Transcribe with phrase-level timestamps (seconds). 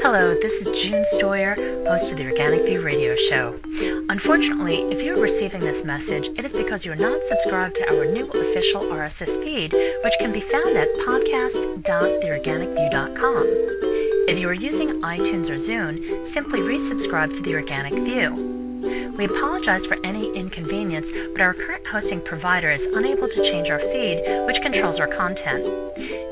[0.00, 1.52] Hello, this is June Stoyer,
[1.84, 3.52] host of the Organic View Radio Show.
[4.08, 7.84] Unfortunately, if you are receiving this message, it is because you are not subscribed to
[7.92, 13.44] our new official RSS feed, which can be found at podcast.theorganicview.com.
[14.32, 18.59] If you are using iTunes or Zune, simply resubscribe to the Organic View.
[19.16, 23.80] We apologize for any inconvenience, but our current hosting provider is unable to change our
[23.80, 25.64] feed, which controls our content.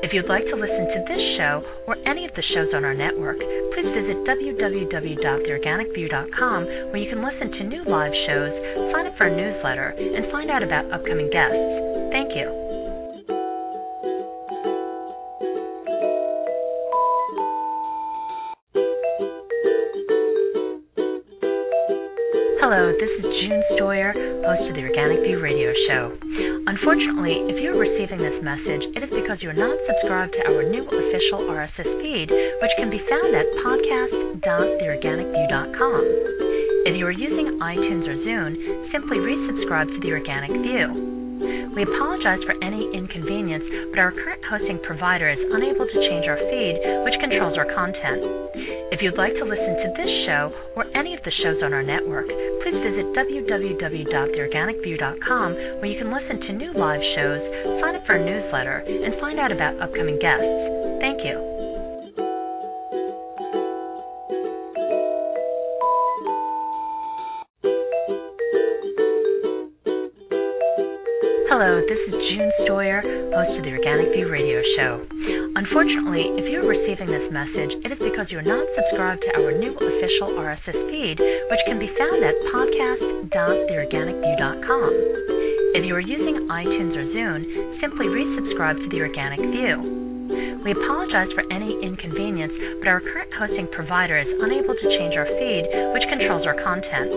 [0.01, 2.95] If you'd like to listen to this show or any of the shows on our
[2.95, 3.37] network,
[3.75, 8.51] please visit www.theorganicview.com where you can listen to new live shows,
[8.93, 11.59] sign up for a newsletter, and find out about upcoming guests.
[12.11, 12.68] Thank you.
[22.59, 24.11] Hello, this is June Stoyer,
[24.43, 26.11] host of the Organic View Radio Show.
[26.67, 30.43] Unfortunately, if you are receiving this message, it is because you are not subscribed to
[30.43, 36.03] our new official RSS feed, which can be found at podcast.theorganicview.com.
[36.83, 38.59] If you are using iTunes or Zune,
[38.91, 41.18] simply resubscribe to the Organic View.
[41.39, 46.35] We apologize for any inconvenience, but our current hosting provider is unable to change our
[46.35, 46.75] feed,
[47.07, 48.19] which controls our content.
[48.91, 51.83] If you'd like to listen to this show or any of the shows on our
[51.83, 52.27] network,
[52.65, 57.39] please visit www.theorganicview.com where you can listen to new live shows,
[57.79, 60.43] sign up for a newsletter, and find out about upcoming guests.
[60.99, 61.58] Thank you.
[73.29, 75.05] Host of the Organic View Radio Show.
[75.53, 79.29] Unfortunately, if you are receiving this message, it is because you are not subscribed to
[79.37, 84.89] our new official RSS feed, which can be found at podcast.theorganicview.com.
[85.77, 87.45] If you are using iTunes or Zune,
[87.77, 89.77] simply resubscribe to the Organic View.
[90.65, 95.25] We apologize for any inconvenience, but our current hosting provider is unable to change our
[95.25, 97.13] feed, which controls our content.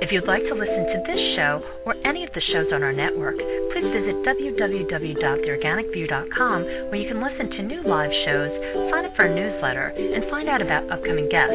[0.00, 2.96] If you'd like to listen to this show or any of the shows on our
[2.96, 3.36] network,
[3.80, 6.58] please visit www.theorganicview.com
[6.92, 8.50] where you can listen to new live shows,
[8.92, 11.54] sign up for a newsletter, and find out about upcoming guests.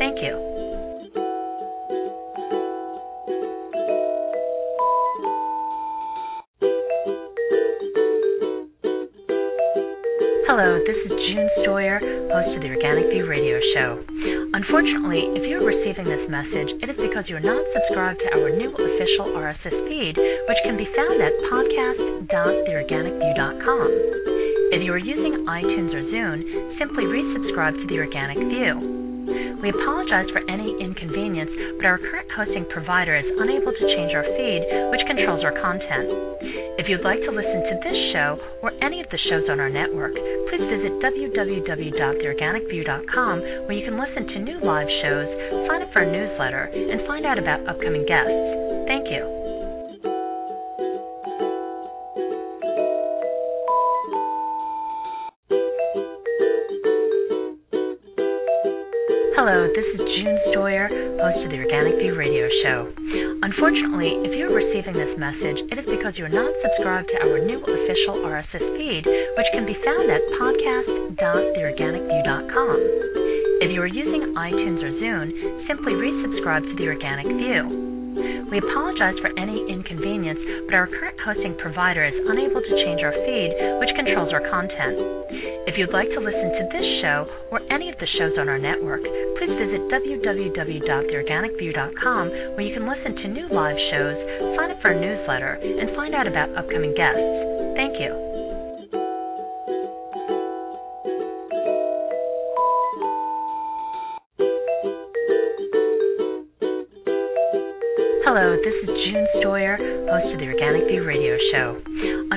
[0.00, 0.32] Thank you.
[10.48, 12.00] Hello, this is June Stoyer,
[12.32, 14.00] host of the Organic View Radio Show.
[14.58, 18.42] Unfortunately, if you are receiving this message, it is because you are not subscribed to
[18.42, 23.88] our new official RSS feed, which can be found at podcast.theorganicview.com.
[24.74, 26.42] If you are using iTunes or Zune,
[26.76, 28.97] simply resubscribe to the Organic View.
[29.60, 34.24] We apologize for any inconvenience, but our current hosting provider is unable to change our
[34.24, 36.08] feed, which controls our content.
[36.78, 39.68] If you'd like to listen to this show or any of the shows on our
[39.68, 40.14] network,
[40.48, 45.26] please visit www.theorganicview.com where you can listen to new live shows,
[45.66, 48.30] sign up for a newsletter, and find out about upcoming guests.
[48.86, 49.47] Thank you.
[59.38, 60.90] Hello, this is June Stoyer,
[61.22, 62.90] host of the Organic View Radio Show.
[63.46, 67.22] Unfortunately, if you are receiving this message, it is because you are not subscribed to
[67.22, 72.76] our new official RSS feed, which can be found at podcast.theorganicview.com.
[73.62, 75.30] If you are using iTunes or Zune,
[75.70, 78.42] simply resubscribe to the Organic View.
[78.50, 83.14] We apologize for any inconvenience, but our current hosting provider is unable to change our
[83.14, 84.98] feed, which controls our content.
[85.66, 88.58] If you'd like to listen to this show or any of the shows on our
[88.58, 94.16] network, please visit www.theorganicview.com where you can listen to new live shows,
[94.56, 97.20] sign up for a newsletter, and find out about upcoming guests.
[97.74, 98.28] Thank you.
[108.28, 111.80] Hello, this is June Stoyer, host of the Organic View Radio Show.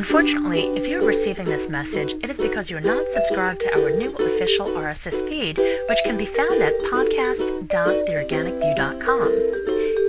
[0.01, 3.69] Unfortunately, if you are receiving this message, it is because you are not subscribed to
[3.77, 9.30] our new official RSS feed, which can be found at podcast.theorganicview.com.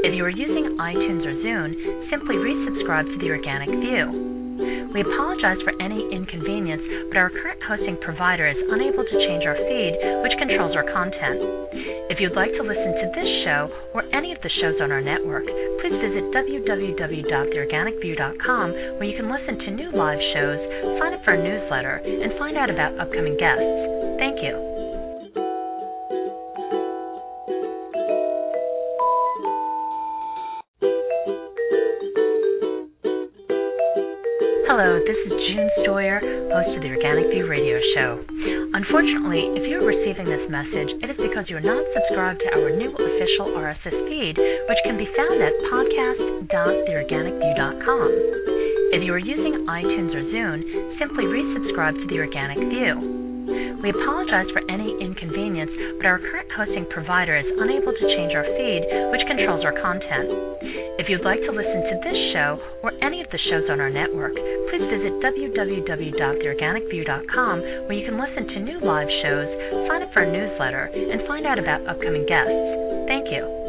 [0.08, 1.76] If you are using iTunes or Zune,
[2.08, 4.32] simply resubscribe to the Organic View.
[4.96, 9.60] We apologize for any inconvenience, but our current hosting provider is unable to change our
[9.60, 9.92] feed,
[10.24, 11.36] which controls our content.
[12.08, 14.01] If you'd like to listen to this show or
[14.42, 15.46] the shows on our network,
[15.80, 20.58] please visit www.theorganicview.com where you can listen to new live shows,
[20.98, 23.62] sign up for our newsletter, and find out about upcoming guests.
[24.18, 24.58] Thank you.
[34.66, 36.18] Hello, this is June Stoyer,
[36.50, 38.24] host of the Organic View radio show.
[38.72, 42.72] Unfortunately, if you're receiving this message, it is because you are not subscribed to our
[42.72, 48.08] new official RSS feed, which can be found at podcast.theorganicview.com.
[48.96, 50.64] If you are using iTunes or Zune,
[50.96, 53.76] simply resubscribe to the Organic View.
[53.84, 58.48] We apologize for any inconvenience, but our current hosting provider is unable to change our
[58.56, 60.32] feed, which controls our content.
[60.98, 63.88] If you'd like to listen to this show or any of the shows on our
[63.88, 64.34] network,
[64.68, 69.48] please visit www.theorganicview.com where you can listen to new live shows,
[69.88, 72.52] sign up for our newsletter, and find out about upcoming guests.
[73.08, 73.61] Thank you.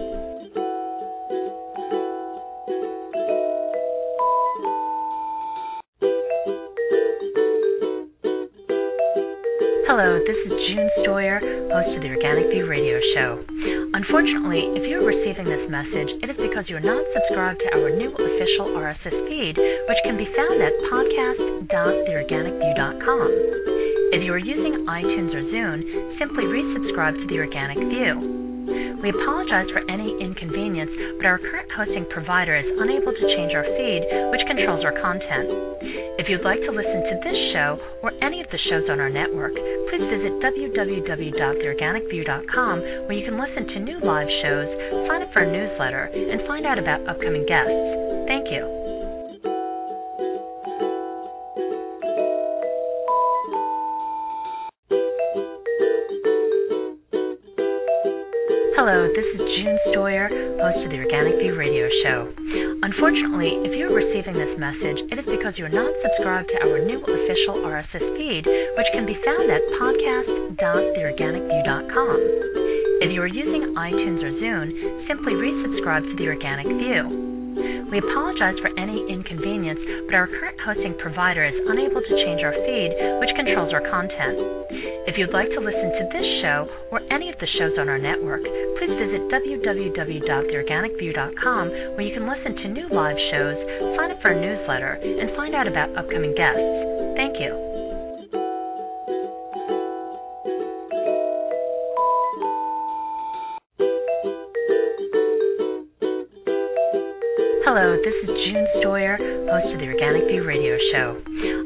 [10.23, 13.43] This is June Stoyer, host of the Organic View radio show.
[13.91, 17.91] Unfortunately, if you're receiving this message, it is because you are not subscribed to our
[17.91, 23.27] new official RSS feed, which can be found at podcast.theorganicview.com.
[24.15, 25.83] If you are using iTunes or Zune,
[26.19, 28.42] simply resubscribe to the Organic View.
[29.04, 33.68] We apologize for any inconvenience, but our current hosting provider is unable to change our
[33.68, 35.50] feed, which controls our content.
[36.21, 39.10] If you'd like to listen to this show or any of the shows on our
[39.10, 39.51] network,
[39.92, 44.68] please visit www.theorganicview.com where you can listen to new live shows,
[45.10, 47.74] sign up for a newsletter, and find out about upcoming guests.
[48.27, 48.82] Thank you.
[58.83, 60.27] Hello, this is June Stoyer,
[60.59, 62.27] host of the Organic View radio show.
[62.83, 66.83] Unfortunately, if you're receiving this message, it is because you are not subscribed to our
[66.83, 72.18] new official RSS feed, which can be found at podcast.theorganicview.com.
[73.07, 77.32] If you are using iTunes or Zune, simply resubscribe to the Organic View.
[77.91, 79.79] We apologize for any inconvenience,
[80.09, 82.91] but our current hosting provider is unable to change our feed,
[83.21, 84.39] which controls our content.
[85.05, 88.00] If you'd like to listen to this show or any of the shows on our
[88.00, 88.41] network,
[88.79, 93.57] please visit www.theorganicview.com where you can listen to new live shows,
[93.97, 96.63] sign up for our newsletter, and find out about upcoming guests.
[97.15, 97.72] Thank you.
[107.73, 109.17] Hello, this is June Stoyer,
[109.49, 111.17] host of the Organic View radio show.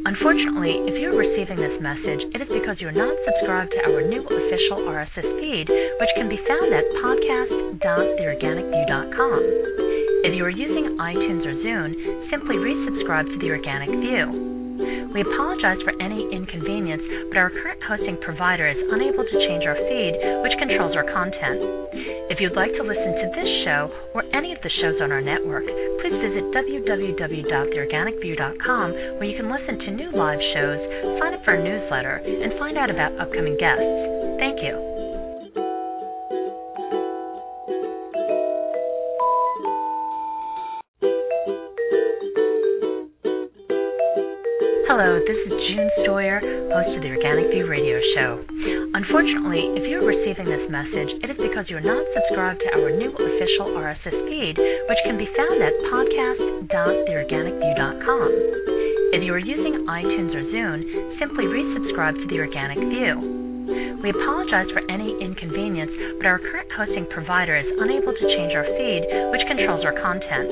[0.07, 4.07] Unfortunately, if you're receiving this message, it is because you are not subscribed to our
[4.07, 9.39] new official RSS feed, which can be found at podcast.theorganicview.com.
[10.23, 11.91] If you are using iTunes or Zune,
[12.31, 14.55] simply resubscribe to the Organic View.
[15.11, 17.01] We apologize for any inconvenience,
[17.33, 20.13] but our current hosting provider is unable to change our feed,
[20.45, 21.57] which controls our content.
[22.29, 25.21] If you'd like to listen to this show or any of the shows on our
[25.21, 30.77] network, please visit www.theorganicview.com where you can listen to new live shows,
[31.17, 33.81] sign up for our newsletter, and find out about upcoming guests.
[34.37, 34.77] Thank you.
[44.85, 46.37] Hello, this is June Stoyer,
[46.69, 48.45] host of the Organic View radio show.
[48.97, 52.89] Unfortunately, if you're receiving this message, it is because you are not subscribed to our
[52.89, 58.29] new official RSS feed, which can be found at podcast.theorganicview.com.
[59.13, 60.81] If you are using iTunes or Zune,
[61.21, 64.01] simply resubscribe to the Organic View.
[64.01, 68.65] We apologize for any inconvenience, but our current hosting provider is unable to change our
[68.65, 70.49] feed, which controls our content.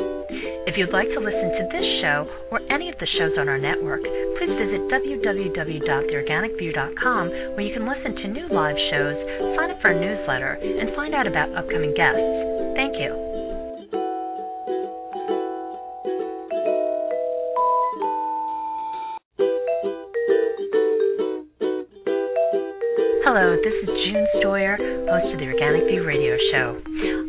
[0.66, 3.60] If you'd like to listen to this show or any of the shows on our
[3.62, 9.16] network, please visit www.theorganicview.com where you can listen to new live shows,
[9.58, 12.18] sign up for our newsletter, and find out about upcoming guests.
[12.74, 13.35] Thank you.
[23.26, 24.78] Hello, this is June Stoyer,
[25.10, 26.78] host of the Organic View radio show.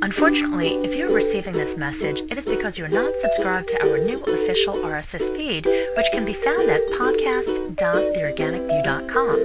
[0.04, 3.96] Unfortunately, if you're receiving this message, it is because you are not subscribed to our
[4.04, 9.36] new official RSS feed, which can be found at podcast.theorganicview.com.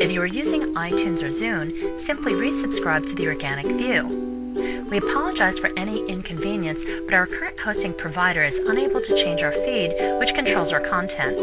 [0.00, 1.68] If you are using iTunes or Zune,
[2.08, 4.88] simply resubscribe to the Organic View.
[4.88, 9.52] We apologize for any inconvenience, but our current hosting provider is unable to change our
[9.52, 9.92] feed,
[10.24, 11.36] which controls our content.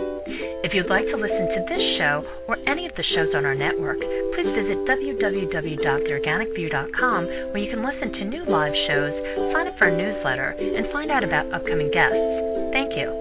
[0.63, 3.51] If you'd like to listen to this show or any of the shows on our
[3.53, 7.19] network, please visit www.theorganicview.com
[7.51, 9.11] where you can listen to new live shows,
[9.51, 12.15] sign up for a newsletter, and find out about upcoming guests.
[12.71, 13.11] Thank you.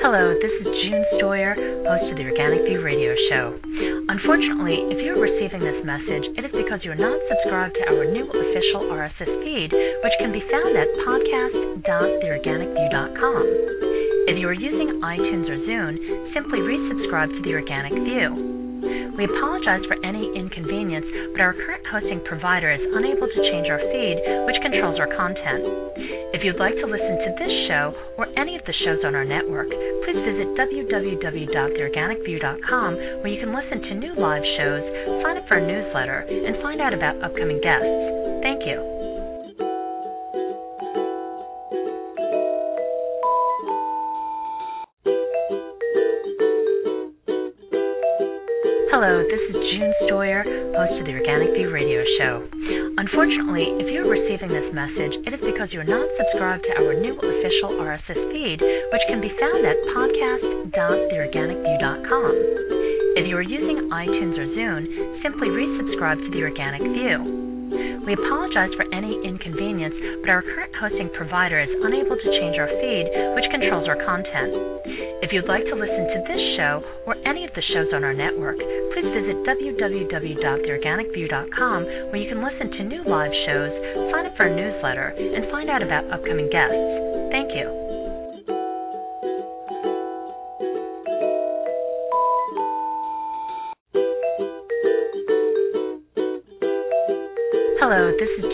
[0.00, 1.52] Hello, this is June Stoyer,
[1.84, 3.60] host of the Organic View Radio Show.
[4.14, 8.22] Unfortunately, if you're receiving this message, it is because you're not subscribed to our new
[8.30, 13.42] official RSS feed, which can be found at podcast.theorganicview.com.
[14.30, 15.98] If you are using iTunes or Zune,
[16.30, 19.18] simply resubscribe to the Organic View.
[19.18, 23.82] We apologize for any inconvenience, but our current hosting provider is unable to change our
[23.82, 25.66] feed, which controls our content.
[26.34, 29.22] If you'd like to listen to this show or any of the shows on our
[29.24, 32.90] network, please visit www.theorganicview.com
[33.22, 34.82] where you can listen to new live shows,
[35.22, 37.86] sign up for a newsletter, and find out about upcoming guests.
[38.42, 38.82] Thank you.
[48.90, 50.42] Hello, this is June Stoyer,
[50.74, 52.42] host of the Organic View Radio Show.
[53.04, 57.12] Unfortunately, if you're receiving this message, it is because you're not subscribed to our new
[57.12, 62.32] official RSS feed, which can be found at podcast.theorganicview.com.
[63.20, 67.44] If you are using iTunes or Zune, simply resubscribe to the Organic View.
[68.08, 69.92] We apologize for any inconvenience,
[70.24, 73.04] but our current hosting provider is unable to change our feed,
[73.36, 74.56] which controls our content.
[75.20, 77.13] If you'd like to listen to this show or
[77.54, 83.30] the shows on our network, please visit www.theorganicview.com where you can listen to new live
[83.46, 83.70] shows,
[84.10, 86.74] sign up for our newsletter, and find out about upcoming guests.
[87.30, 87.70] Thank you.
[97.78, 98.44] Hello, this is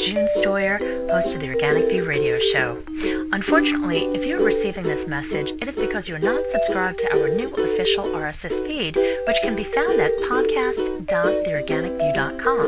[0.61, 2.85] June host of the Organic View Radio Show.
[3.33, 7.49] Unfortunately, if you're receiving this message, it is because you're not subscribed to our new
[7.49, 8.93] official RSS feed,
[9.25, 12.67] which can be found at podcast.theorganicview.com.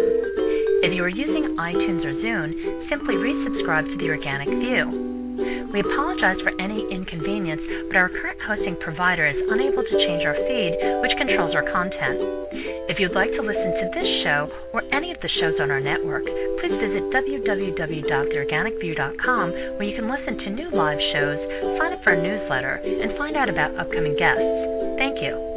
[0.88, 5.68] If you are using iTunes or Zune, simply resubscribe to the Organic View.
[5.76, 7.60] We apologize for any inconvenience,
[7.92, 12.71] but our current hosting provider is unable to change our feed, which controls our content.
[12.88, 15.78] If you'd like to listen to this show or any of the shows on our
[15.78, 16.24] network,
[16.58, 21.38] please visit www.theorganicview.com where you can listen to new live shows,
[21.78, 24.42] sign up for our newsletter, and find out about upcoming guests.
[24.98, 25.51] Thank you.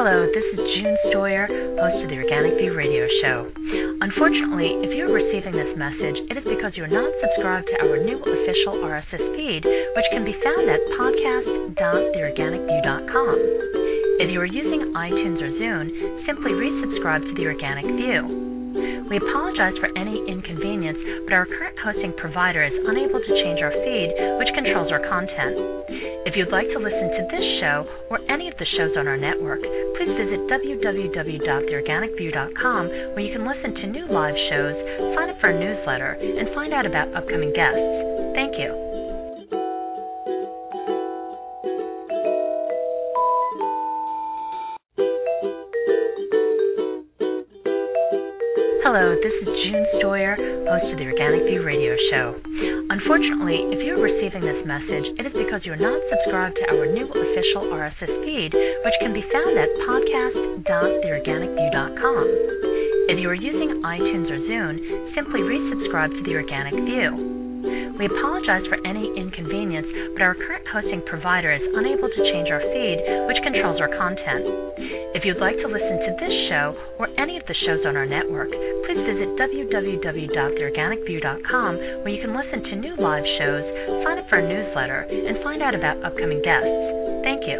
[0.00, 1.44] Hello, this is June Stoyer,
[1.76, 3.52] host of the Organic View Radio Show.
[4.00, 8.16] Unfortunately, if you're receiving this message, it is because you're not subscribed to our new
[8.16, 13.36] official RSS feed, which can be found at podcast.theorganicview.com.
[14.24, 15.92] If you are using iTunes or Zune,
[16.24, 18.49] simply resubscribe to the Organic View.
[19.10, 23.72] We apologize for any inconvenience, but our current hosting provider is unable to change our
[23.74, 25.58] feed, which controls our content.
[26.26, 29.16] If you'd like to listen to this show or any of the shows on our
[29.16, 29.58] network,
[29.98, 34.76] please visit www.theorganicview.com where you can listen to new live shows,
[35.16, 37.80] sign up for our newsletter, and find out about upcoming guests.
[38.34, 38.89] Thank you.
[48.90, 50.34] Hello, this is June Stoyer,
[50.66, 52.34] host of the Organic View Radio Show.
[52.90, 57.06] Unfortunately, if you're receiving this message, it is because you're not subscribed to our new
[57.06, 62.26] official RSS feed, which can be found at podcast.theorganicview.com.
[63.14, 64.82] If you are using iTunes or Zune,
[65.14, 67.94] simply resubscribe to the Organic View.
[67.94, 69.86] We apologize for any inconvenience,
[70.18, 72.98] but our current hosting provider is unable to change our feed,
[73.30, 74.50] which controls our content.
[75.10, 76.70] If you'd like to listen to this show
[77.02, 78.48] or any of the shows on our network,
[78.86, 81.72] please visit www.theorganicview.com
[82.06, 83.66] where you can listen to new live shows,
[84.06, 86.70] sign up for our newsletter, and find out about upcoming guests.
[87.26, 87.58] Thank you.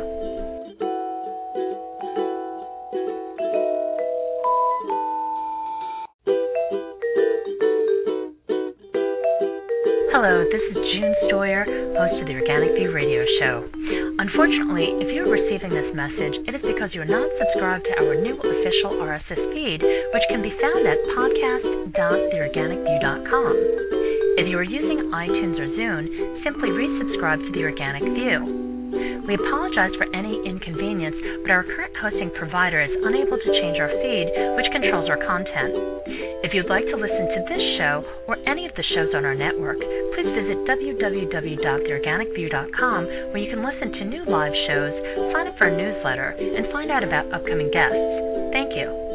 [10.14, 11.66] Hello, this is June Stoyer,
[11.98, 13.79] host of the Organic View Radio Show.
[14.20, 18.36] Unfortunately, if you're receiving this message, it is because you're not subscribed to our new
[18.36, 23.54] official RSS feed, which can be found at podcast.theorganicview.com.
[24.36, 26.04] If you are using iTunes or Zune,
[26.44, 29.24] simply resubscribe to the Organic View.
[29.24, 33.88] We apologize for any inconvenience, but our current hosting provider is unable to change our
[33.88, 34.28] feed,
[34.60, 35.72] which controls our content.
[36.42, 39.34] If you'd like to listen to this show or any of the shows on our
[39.34, 39.76] network,
[40.16, 44.94] please visit www.theorganicview.com where you can listen to new live shows,
[45.36, 48.00] sign up for a newsletter, and find out about upcoming guests.
[48.56, 49.09] Thank you.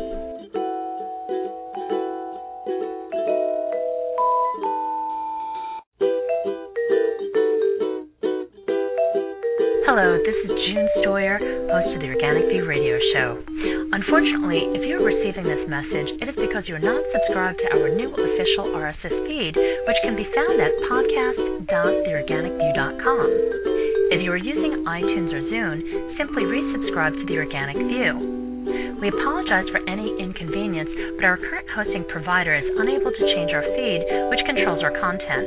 [10.25, 11.37] This is June Stoyer,
[11.69, 13.37] host of the Organic View radio show.
[13.93, 18.09] Unfortunately, if you're receiving this message, it is because you're not subscribed to our new
[18.09, 23.27] official RSS feed, which can be found at podcast.theorganicview.com.
[24.17, 28.97] If you are using iTunes or Zune, simply resubscribe to the Organic View.
[28.97, 30.89] We apologize for any inconvenience,
[31.21, 34.01] but our current hosting provider is unable to change our feed,
[34.33, 35.45] which controls our content.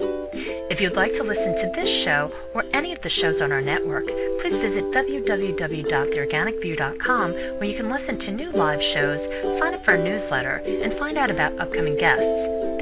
[0.68, 3.62] If you'd like to listen to this show or any of the shows on our
[3.64, 9.18] network, please visit www.theorganicview.com where you can listen to new live shows,
[9.60, 12.20] sign up for a newsletter, and find out about upcoming guests.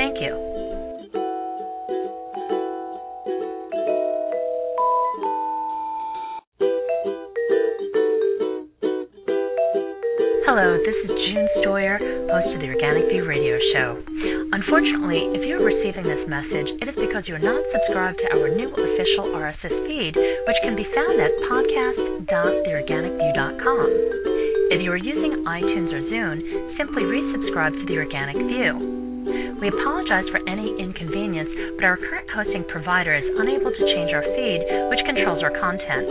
[0.02, 0.34] Thank you.
[10.42, 11.10] Hello, this is
[11.76, 12.00] Stoyer,
[12.32, 14.00] host of the Organic View radio show.
[14.56, 18.72] Unfortunately, if you're receiving this message, it is because you're not subscribed to our new
[18.72, 23.88] official RSS feed, which can be found at podcast.theorganicview.com.
[24.72, 26.40] If you are using iTunes or Zune,
[26.80, 28.95] simply resubscribe to the Organic View.
[29.60, 34.22] We apologize for any inconvenience, but our current hosting provider is unable to change our
[34.22, 36.06] feed, which controls our content.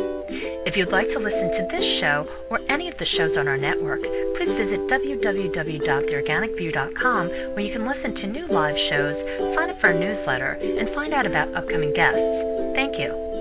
[0.67, 3.55] If you'd like to listen to this show or any of the shows on our
[3.57, 4.01] network,
[4.35, 9.15] please visit www.theorganicview.com where you can listen to new live shows,
[9.55, 12.19] sign up for our newsletter, and find out about upcoming guests.
[12.75, 13.34] Thank you.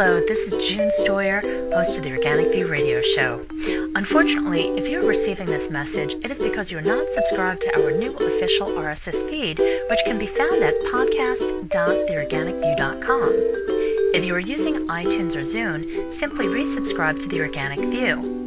[0.00, 1.44] Hello, this is June Stoyer,
[1.76, 3.44] host of the Organic View radio show.
[4.00, 8.08] Unfortunately, if you're receiving this message, it is because you're not subscribed to our new
[8.08, 13.28] official RSS feed, which can be found at podcast.theorganicview.com.
[14.16, 15.84] If you are using iTunes or Zune,
[16.16, 18.39] simply resubscribe to the Organic View.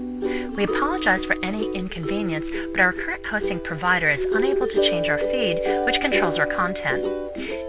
[0.56, 5.20] We apologize for any inconvenience, but our current hosting provider is unable to change our
[5.20, 7.04] feed, which controls our content.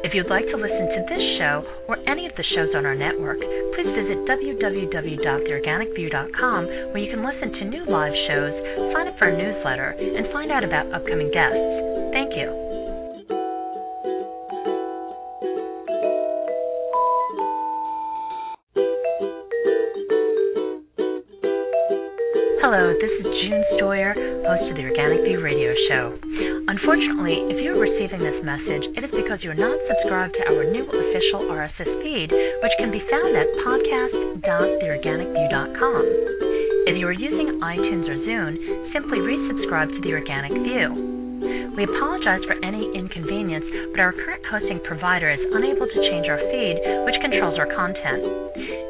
[0.05, 2.95] If you'd like to listen to this show or any of the shows on our
[2.95, 3.41] network,
[3.75, 8.53] please visit www.theorganicview.com where you can listen to new live shows,
[8.93, 11.57] sign up for a newsletter, and find out about upcoming guests.
[12.13, 12.64] Thank you.
[22.65, 24.17] Hello, this is June Stoyer,
[24.49, 26.17] host of the Organic View radio show.
[26.65, 30.89] Unfortunately, if you're receiving this message, it is because you're not subscribed to our new
[30.89, 36.03] official RSS feed, which can be found at podcast.theorganicview.com.
[36.89, 38.57] If you are using iTunes or Zune,
[38.97, 41.69] simply resubscribe to the Organic View.
[41.77, 46.41] We apologize for any inconvenience, but our current hosting provider is unable to change our
[46.41, 48.25] feed, which controls our content.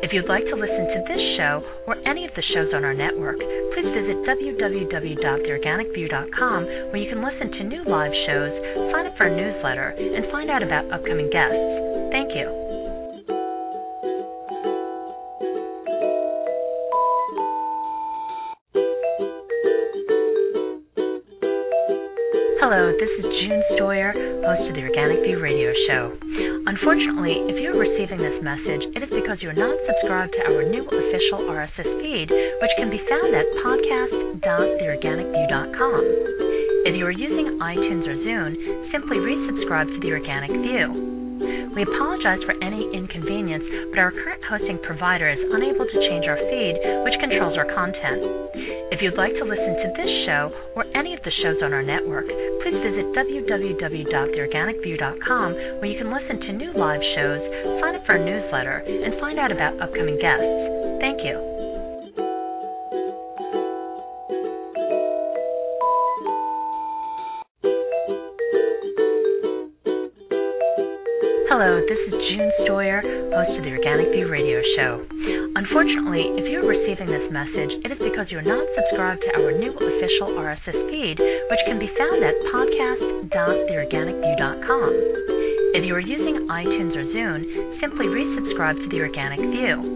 [0.05, 2.93] If you'd like to listen to this show or any of the shows on our
[2.93, 3.41] network,
[3.73, 6.61] please visit www.theorganicview.com
[6.93, 8.53] where you can listen to new live shows,
[8.93, 11.57] sign up for a newsletter, and find out about upcoming guests.
[12.13, 12.53] Thank you.
[22.61, 23.34] Hello, this is
[23.85, 24.17] Stoyer,
[24.49, 26.17] host of the Organic View radio show.
[26.65, 30.89] Unfortunately, if you're receiving this message, it is because you're not subscribed to our new
[30.89, 36.01] official RSS feed, which can be found at podcast.theorganicview.com.
[36.89, 38.57] If you are using iTunes or Zune,
[38.91, 41.14] simply resubscribe to the Organic View.
[41.75, 46.39] We apologize for any inconvenience, but our current hosting provider is unable to change our
[46.39, 48.23] feed, which controls our content.
[48.95, 51.83] If you'd like to listen to this show or any of the shows on our
[51.83, 52.27] network,
[52.63, 57.43] please visit www.theorganicview.com where you can listen to new live shows,
[57.83, 60.47] sign up for our newsletter, and find out about upcoming guests.
[61.03, 61.54] Thank you.
[71.55, 72.99] Hello, this is June Stoyer,
[73.31, 75.07] host of the Organic View radio show.
[75.55, 79.71] Unfortunately, if you're receiving this message, it is because you're not subscribed to our new
[79.71, 84.91] official RSS feed, which can be found at podcast.theorganicview.com.
[85.79, 87.47] If you are using iTunes or Zune,
[87.79, 89.95] simply resubscribe to the Organic View.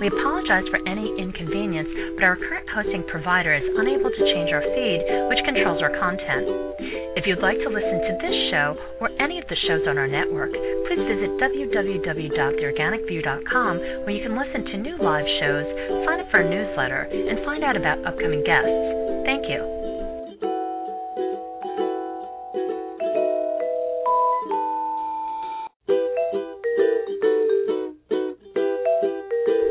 [0.00, 4.64] We apologize for any inconvenience, but our current hosting provider is unable to change our
[4.64, 6.48] feed, which controls our content.
[7.20, 10.08] If you'd like to listen to this show or any of the shows on our
[10.08, 10.56] network,
[11.04, 15.64] visit www.theorganicview.com where you can listen to new live shows,
[16.06, 18.70] sign up for a newsletter, and find out about upcoming guests.
[19.24, 19.58] Thank you.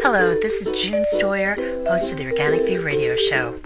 [0.02, 3.60] Hello, this is June Stoyer, host of the Organic View radio show.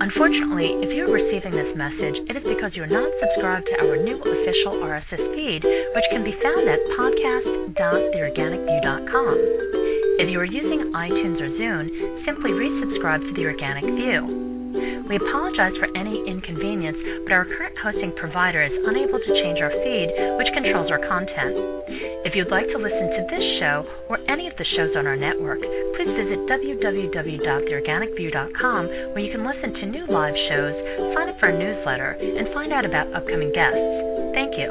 [0.00, 4.16] Unfortunately, if you're receiving this message, it is because you're not subscribed to our new
[4.16, 9.36] official RSS feed, which can be found at podcast.theorganicview.com.
[10.24, 11.92] If you are using iTunes or Zune,
[12.24, 15.04] simply resubscribe to the Organic View.
[15.04, 16.96] We apologize for any inconvenience,
[17.28, 20.08] but our current hosting provider is unable to change our feed,
[20.40, 21.60] which controls our content.
[22.22, 23.80] If you'd like to listen to this show
[24.12, 25.60] or any of the shows on our network,
[25.96, 28.82] please visit www.theorganicview.com
[29.16, 30.76] where you can listen to new live shows,
[31.16, 33.80] sign up for our newsletter, and find out about upcoming guests.
[34.36, 34.68] Thank you.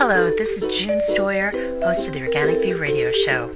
[0.00, 0.48] Hello, this
[1.46, 3.50] Stoyer, host of the Organic View radio show.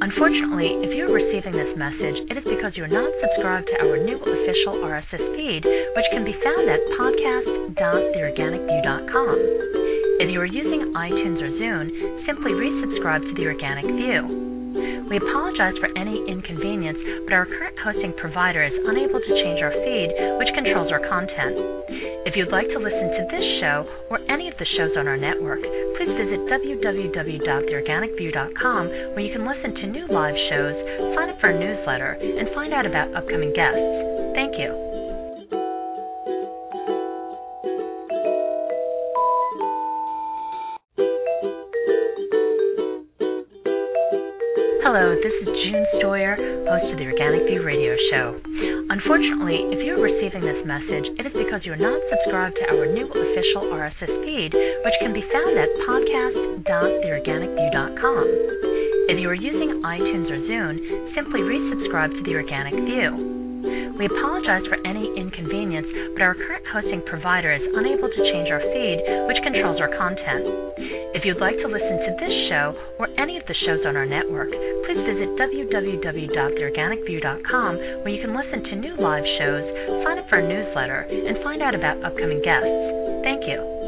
[0.00, 4.16] Unfortunately, if you're receiving this message, it is because you're not subscribed to our new
[4.18, 9.36] official RSS feed, which can be found at podcast.theorganicview.com.
[10.22, 11.90] If you are using iTunes or Zune,
[12.26, 14.52] simply resubscribe to the Organic View.
[15.10, 16.96] We apologize for any inconvenience,
[17.28, 21.58] but our current hosting provider is unable to change our feed, which controls our content.
[22.24, 25.20] If you'd like to listen to this show or any of the shows on our
[25.20, 25.60] network,
[26.00, 30.72] please visit www.theorganicview.com where you can listen to new live shows,
[31.14, 33.76] sign up for a newsletter, and find out about upcoming guests.
[34.32, 34.72] Thank you.
[44.82, 45.48] Hello, this is
[46.12, 46.36] Stoyer,
[46.68, 48.36] host of the Organic View radio show.
[48.92, 53.08] Unfortunately, if you're receiving this message, it is because you're not subscribed to our new
[53.08, 58.24] official RSS feed, which can be found at podcast.theorganicview.com.
[59.08, 63.96] If you are using iTunes or Zune, simply resubscribe to the Organic View.
[63.96, 68.60] We apologize for any inconvenience, but our current hosting provider is unable to change our
[68.60, 69.00] feed,
[69.32, 70.44] which controls our content.
[71.14, 74.06] If you'd like to listen to this show or any of the shows on our
[74.06, 79.62] network, please visit www.theorganicview.com where you can listen to new live shows,
[80.04, 82.66] sign up for a newsletter, and find out about upcoming guests.
[83.24, 83.81] Thank you.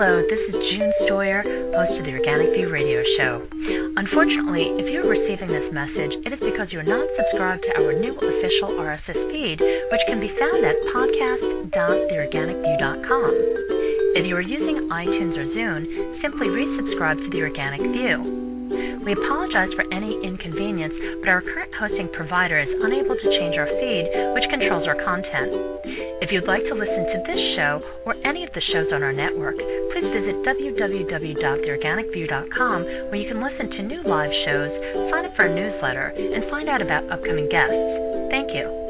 [0.00, 1.44] Hello, this is June Stoyer,
[1.76, 3.44] host of the Organic View radio show.
[4.00, 8.16] Unfortunately, if you're receiving this message, it is because you're not subscribed to our new
[8.16, 13.30] official RSS feed, which can be found at podcast.theorganicview.com.
[14.16, 15.84] If you are using iTunes or Zune,
[16.24, 18.49] simply resubscribe to the Organic View.
[18.70, 23.66] We apologize for any inconvenience, but our current hosting provider is unable to change our
[23.66, 24.06] feed,
[24.38, 25.50] which controls our content.
[26.22, 29.12] If you'd like to listen to this show or any of the shows on our
[29.12, 29.56] network,
[29.90, 32.78] please visit www.theorganicview.com
[33.10, 34.70] where you can listen to new live shows,
[35.10, 37.74] sign up for our newsletter, and find out about upcoming guests.
[38.30, 38.89] Thank you.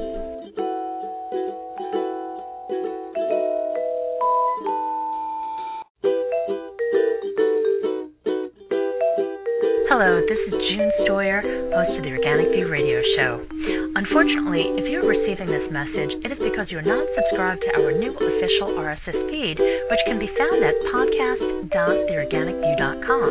[10.01, 11.45] Hello, this is June Stoyer,
[11.77, 13.45] host of the Organic View radio show.
[14.01, 18.09] Unfortunately, if you're receiving this message, it is because you're not subscribed to our new
[18.09, 23.29] official RSS feed, which can be found at podcast.theorganicview.com.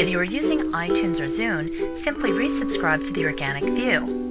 [0.00, 1.68] If you are using iTunes or Zune,
[2.00, 4.23] simply resubscribe to the Organic View.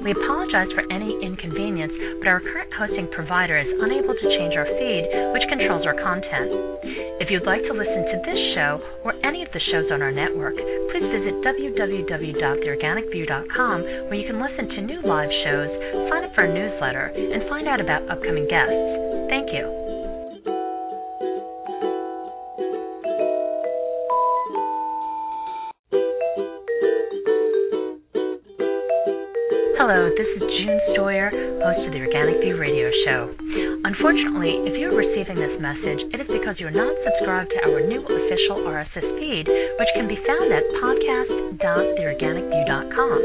[0.00, 1.92] We apologize for any inconvenience,
[2.24, 5.04] but our current hosting provider is unable to change our feed,
[5.36, 6.48] which controls our content.
[7.20, 10.12] If you'd like to listen to this show or any of the shows on our
[10.12, 13.76] network, please visit www.theorganicview.com
[14.08, 15.68] where you can listen to new live shows,
[16.08, 18.72] sign up for our newsletter, and find out about upcoming guests.
[19.28, 19.89] Thank you.
[29.90, 31.34] Hello, this is June Stoyer,
[31.66, 33.26] host of the Organic View radio show.
[33.82, 37.98] Unfortunately, if you're receiving this message, it is because you're not subscribed to our new
[37.98, 43.18] official RSS feed, which can be found at podcast.theorganicview.com.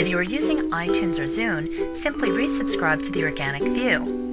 [0.00, 1.68] If you are using iTunes or Zune,
[2.00, 4.23] simply resubscribe to the Organic View.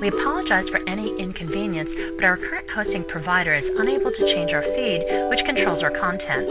[0.00, 4.62] We apologize for any inconvenience, but our current hosting provider is unable to change our
[4.62, 6.48] feed, which controls our content.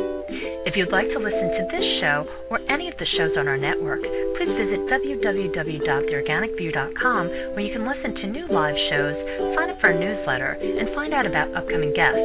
[0.68, 3.56] If you'd like to listen to this show or any of the shows on our
[3.58, 4.02] network,
[4.36, 7.24] please visit www.theorganicview.com
[7.56, 9.16] where you can listen to new live shows,
[9.56, 12.20] sign up for our newsletter, and find out about upcoming guests.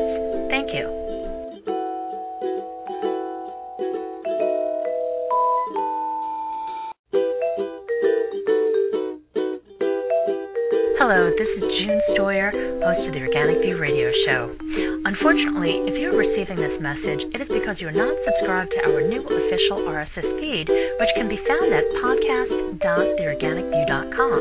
[0.51, 1.12] Thank you.
[11.03, 14.55] Hello, this is June Stoyer, host of the Organic View radio show.
[15.03, 19.03] Unfortunately, if you're receiving this message, it is because you are not subscribed to our
[19.03, 24.39] new official RSS feed, which can be found at podcast.theorganicview.com.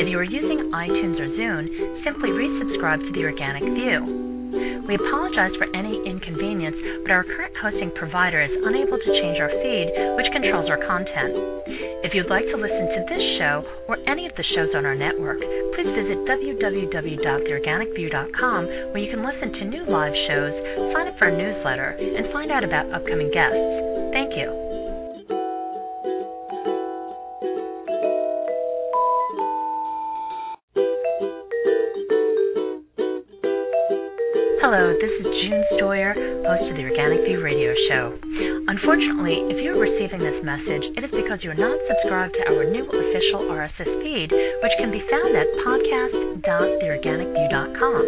[0.00, 1.68] If you are using iTunes or Zune,
[2.08, 4.80] simply resubscribe to the Organic View.
[4.88, 9.52] We apologize for any inconvenience, but our current hosting provider is unable to change our
[9.52, 11.36] feed, which controls our content.
[12.16, 13.60] If you'd like to listen to this show
[13.92, 15.36] or any of the shows on our network,
[15.76, 20.56] please visit www.theorganicview.com where you can listen to new live shows,
[20.96, 23.60] sign up for our newsletter, and find out about upcoming guests.
[24.16, 24.48] Thank you.
[34.64, 36.16] Hello, this is June Stoyer,
[36.48, 38.16] host of the Organic View radio show.
[38.66, 42.64] Unfortunately, if you're receiving this message, it is because you are not subscribed to our
[42.66, 48.02] new official RSS feed, which can be found at podcast.theorganicview.com.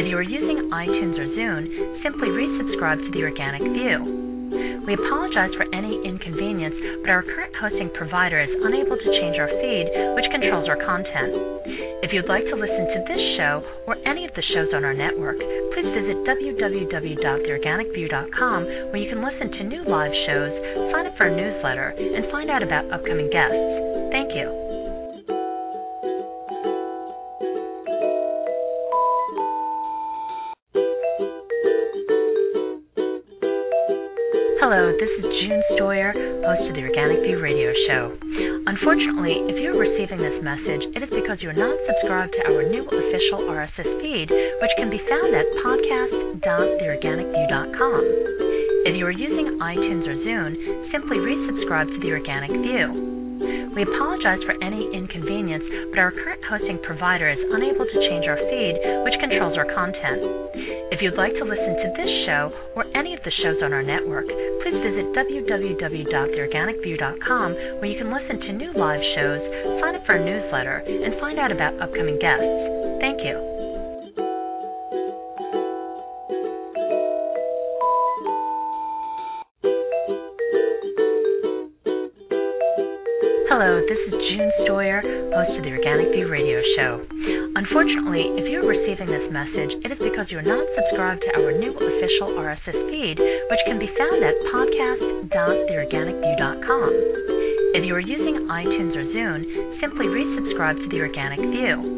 [0.00, 1.68] If you are using iTunes or Zune,
[2.02, 4.25] simply resubscribe to the Organic View.
[4.86, 9.48] We apologize for any inconvenience, but our current hosting provider is unable to change our
[9.48, 11.34] feed, which controls our content.
[12.04, 14.94] If you'd like to listen to this show or any of the shows on our
[14.94, 15.38] network,
[15.74, 20.52] please visit www.theorganicview.com where you can listen to new live shows,
[20.92, 23.56] sign up for our newsletter, and find out about upcoming guests.
[24.12, 24.65] Thank you.
[34.66, 36.10] Hello, this is June Stoyer,
[36.42, 38.10] host of the Organic View radio show.
[38.66, 42.66] Unfortunately, if you're receiving this message, it is because you are not subscribed to our
[42.66, 48.02] new official RSS feed, which can be found at podcast.theorganicview.com.
[48.90, 50.58] If you are using iTunes or Zune,
[50.90, 53.15] simply resubscribe to the Organic View.
[53.76, 58.40] We apologize for any inconvenience, but our current hosting provider is unable to change our
[58.40, 60.24] feed, which controls our content.
[60.96, 63.84] If you'd like to listen to this show or any of the shows on our
[63.84, 64.24] network,
[64.64, 69.44] please visit www.theorganicview.com where you can listen to new live shows,
[69.84, 72.48] sign up for our newsletter, and find out about upcoming guests.
[73.04, 73.55] Thank you.
[83.56, 85.00] Hello, this is June Stoyer,
[85.32, 87.00] host of the Organic View radio show.
[87.56, 91.56] Unfortunately, if you're receiving this message, it is because you are not subscribed to our
[91.56, 96.90] new official RSS feed, which can be found at podcast.theorganicview.com.
[97.80, 101.95] If you are using iTunes or Zune, simply resubscribe to the Organic View.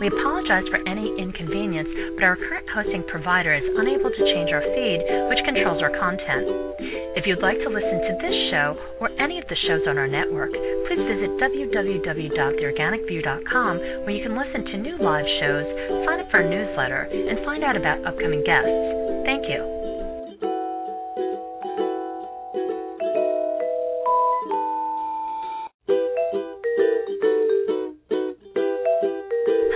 [0.00, 4.62] We apologize for any inconvenience, but our current hosting provider is unable to change our
[4.62, 6.48] feed, which controls our content.
[7.14, 10.08] If you'd like to listen to this show or any of the shows on our
[10.08, 10.50] network,
[10.88, 15.66] please visit www.theorganicview.com where you can listen to new live shows,
[16.06, 18.72] sign up for our newsletter, and find out about upcoming guests.
[19.24, 19.81] Thank you.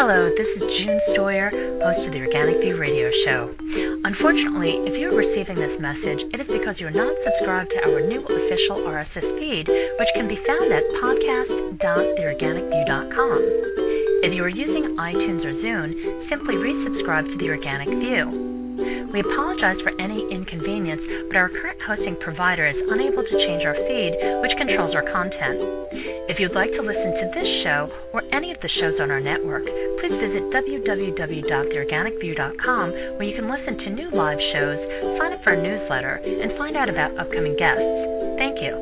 [0.07, 1.51] Hello, this is June Stoyer,
[1.83, 3.51] host of the Organic View radio show.
[4.07, 7.99] Unfortunately, if you're receiving this message, it is because you are not subscribed to our
[8.07, 13.39] new official RSS feed, which can be found at podcast.theorganicview.com.
[14.23, 15.91] If you are using iTunes or Zune,
[16.31, 19.11] simply resubscribe to the Organic View.
[19.11, 23.75] We apologize for any inconvenience, but our current hosting provider is unable to change our
[23.75, 25.59] feed, which controls our content.
[26.29, 29.23] If you'd like to listen to this show or any of the shows on our
[29.23, 29.63] network,
[30.03, 34.75] please visit www.theorganicview.com where you can listen to new live shows,
[35.23, 37.79] sign up for our newsletter, and find out about upcoming guests.
[38.43, 38.75] Thank you.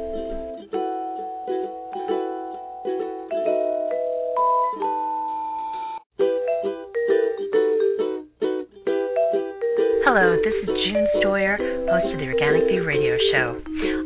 [10.09, 11.61] Hello, this is June Stoyer,
[11.93, 13.61] host of the Organic View radio show.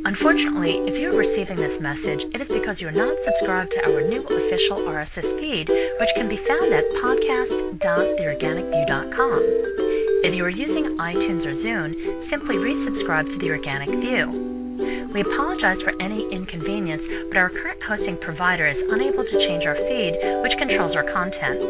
[0.08, 4.00] Unfortunately, if you're receiving this message, it is because you are not subscribed to our
[4.08, 9.40] new official RSS feed, which can be found at podcast.theorganicview.com.
[10.24, 11.92] If you are using iTunes or Zune,
[12.32, 15.12] simply resubscribe to the Organic View.
[15.12, 19.76] We apologize for any inconvenience, but our current hosting provider is unable to change our
[19.76, 21.60] feed, which controls our content.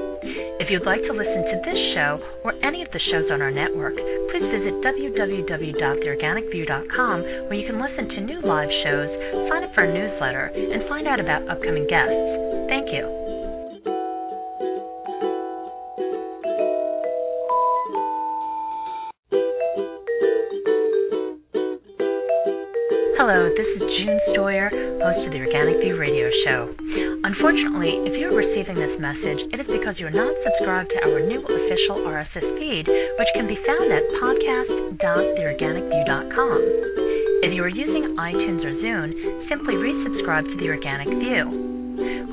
[0.59, 3.55] If you'd like to listen to this show or any of the shows on our
[3.55, 9.07] network, please visit www.theorganicview.com where you can listen to new live shows,
[9.49, 12.11] sign up for our newsletter, and find out about upcoming guests.
[12.67, 13.07] Thank you.
[23.15, 24.75] Hello, this is June Stoyer,
[25.07, 26.75] host of the Organic View radio show.
[27.29, 31.45] Unfortunately, if you're receiving this message, it is because you're not subscribed to our new
[31.45, 36.59] official RSS feed, which can be found at podcast.theorganicview.com.
[37.45, 39.13] If you are using iTunes or Zune,
[39.51, 41.68] simply resubscribe to the Organic View.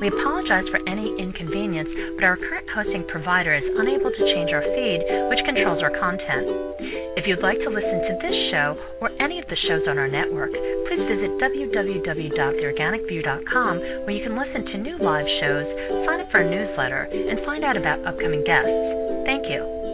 [0.00, 4.62] We apologize for any inconvenience, but our current hosting provider is unable to change our
[4.62, 5.00] feed,
[5.32, 6.46] which controls our content.
[7.16, 10.06] If you'd like to listen to this show or any of the shows on our
[10.08, 10.52] network,
[10.86, 15.66] please visit www.theorganicview.com where you can listen to new live shows,
[16.06, 18.70] sign up for our newsletter, and find out about upcoming guests.
[19.24, 19.85] Thank you.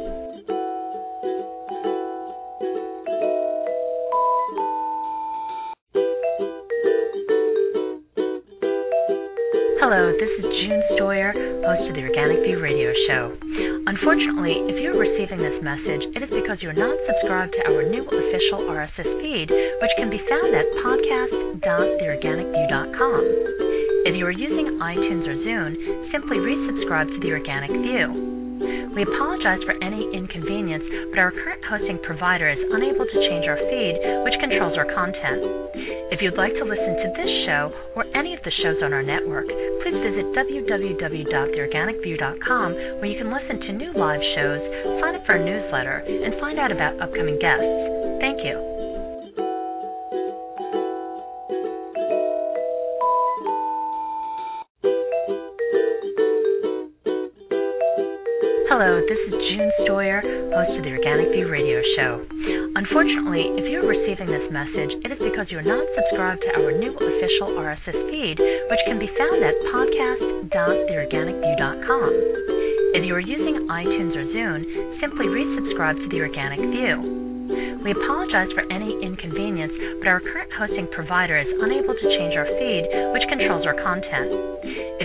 [9.93, 11.37] Hello, this is June Stoyer,
[11.69, 13.37] host of the Organic View radio show.
[13.85, 18.01] Unfortunately, if you're receiving this message, it is because you're not subscribed to our new
[18.01, 23.21] official RSS feed, which can be found at podcast.theorganicview.com.
[24.09, 25.77] If you are using iTunes or Zune,
[26.09, 28.33] simply resubscribe to the Organic View.
[28.97, 33.57] We apologize for any inconvenience, but our current hosting provider is unable to change our
[33.57, 35.41] feed, which controls our content.
[36.13, 39.01] If you'd like to listen to this show or any of the shows on our
[39.01, 39.49] network,
[39.83, 42.69] please visit www.theorganicview.com
[43.03, 44.63] where you can listen to new live shows,
[45.03, 47.67] sign up for our newsletter, and find out about upcoming guests.
[48.23, 48.55] Thank you.
[58.71, 60.23] Hello, this is June Stoyer,
[60.55, 62.25] host of the Organic View radio show.
[62.83, 66.91] Unfortunately, if you're receiving this message, it is because you're not subscribed to our new
[66.91, 72.11] official RSS feed, which can be found at podcast.theorganicview.com.
[72.99, 74.67] If you are using iTunes or Zune,
[74.99, 77.79] simply resubscribe to the Organic View.
[77.87, 82.51] We apologize for any inconvenience, but our current hosting provider is unable to change our
[82.51, 82.83] feed,
[83.15, 84.27] which controls our content.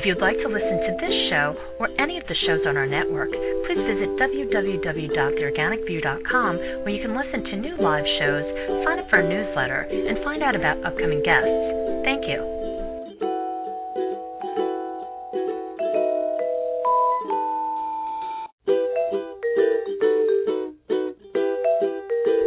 [0.08, 1.52] If you'd like to listen to this show
[1.84, 7.44] or any of the shows on our network, please visit www.theorganicview.com where you can listen
[7.44, 8.48] to new live shows,
[8.88, 11.52] sign up for our newsletter, and find out about upcoming guests.
[12.08, 12.40] Thank you.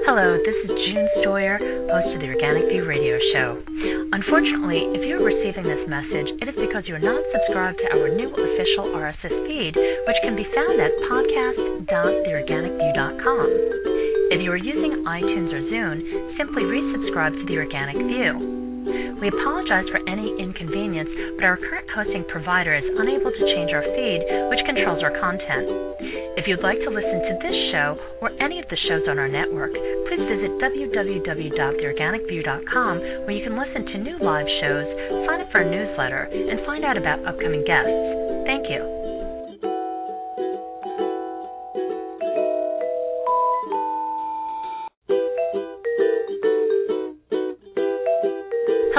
[0.08, 1.60] Hello, this is June Stoyer,
[1.92, 3.60] host of the Organic View radio show.
[4.12, 8.26] Unfortunately, if you're receiving this message, it is because you're not subscribed to our new
[8.26, 13.46] official RSS feed, which can be found at podcast.theorganicview.com.
[14.34, 16.02] If you are using iTunes or Zune,
[16.36, 18.59] simply resubscribe to the Organic View.
[19.20, 23.84] We apologize for any inconvenience, but our current hosting provider is unable to change our
[23.84, 25.68] feed, which controls our content.
[26.38, 29.28] If you'd like to listen to this show or any of the shows on our
[29.28, 29.72] network,
[30.08, 34.86] please visit www.theorganicview.com where you can listen to new live shows,
[35.26, 37.92] sign up for our newsletter, and find out about upcoming guests.
[38.46, 38.99] Thank you.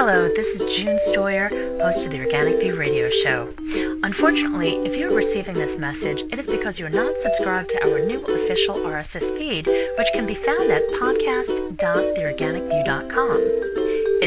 [0.02, 1.46] Hello, this is June Stoyer,
[1.78, 3.46] host of the Organic View radio show.
[4.02, 8.18] Unfortunately, if you're receiving this message, it is because you're not subscribed to our new
[8.18, 13.38] official RSS feed, which can be found at podcast.theorganicview.com.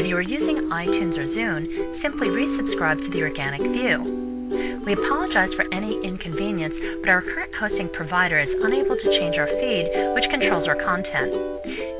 [0.00, 1.68] If you are using iTunes or Zune,
[2.00, 4.25] simply resubscribe to the Organic View.
[4.86, 9.48] We apologize for any inconvenience, but our current hosting provider is unable to change our
[9.50, 11.34] feed, which controls our content.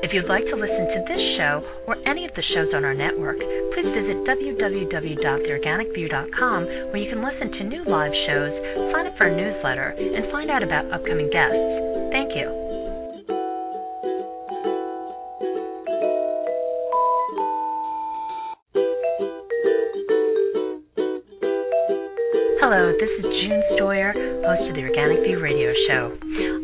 [0.03, 2.93] If you'd like to listen to this show or any of the shows on our
[2.93, 3.39] network,
[3.75, 8.53] please visit www.theorganicview.com where you can listen to new live shows,
[8.93, 11.57] sign up for a newsletter, and find out about upcoming guests.
[12.11, 12.66] Thank you.
[22.67, 24.11] Hello, this is June Stoyer,
[24.43, 26.11] host of the Organic View radio show.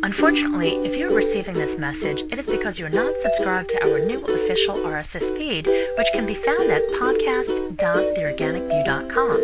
[0.04, 4.20] Unfortunately, if you're receiving this message, it is because you're not subscribed to our new
[4.20, 9.40] official RSS feed, which can be found at podcast.theorganicview.com.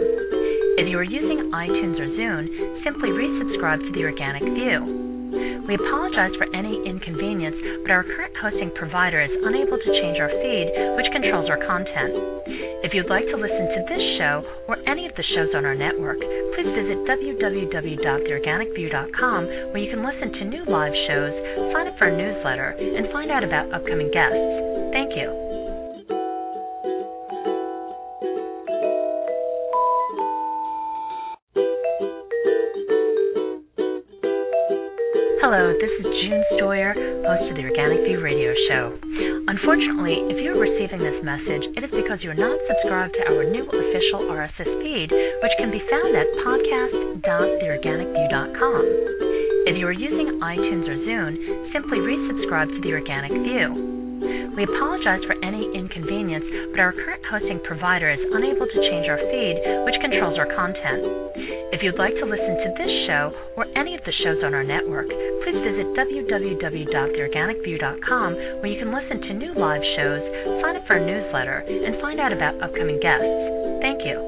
[0.84, 2.52] If you are using iTunes or Zune,
[2.84, 5.00] simply resubscribe to the Organic View.
[5.70, 7.54] We apologize for any inconvenience,
[7.86, 12.18] but our current hosting provider is unable to change our feed, which controls our content.
[12.82, 14.79] If you'd like to listen to this show or
[15.20, 16.16] the shows on our network,
[16.56, 19.42] please visit www.theorganicview.com
[19.76, 21.36] where you can listen to new live shows,
[21.76, 24.40] sign up for a newsletter, and find out about upcoming guests.
[24.96, 25.28] Thank you.
[35.44, 36.96] Hello, this is June Stoyer,
[37.28, 38.98] host of the Organic View radio show.
[39.50, 43.34] Unfortunately, if you are receiving this message, it is because you are not subscribed to
[43.34, 48.84] our new official RSS feed, which can be found at podcast.theorganicview.com.
[49.66, 51.34] If you are using iTunes or Zune,
[51.74, 54.54] simply resubscribe to the Organic View.
[54.54, 59.18] We apologize for any inconvenience, but our current hosting provider is unable to change our
[59.18, 59.58] feed,
[59.90, 61.02] which controls our content.
[61.80, 64.68] If you'd like to listen to this show or any of the shows on our
[64.68, 70.20] network, please visit www.theorganicview.com where you can listen to new live shows,
[70.60, 73.24] sign up for a newsletter, and find out about upcoming guests.
[73.80, 74.20] Thank you.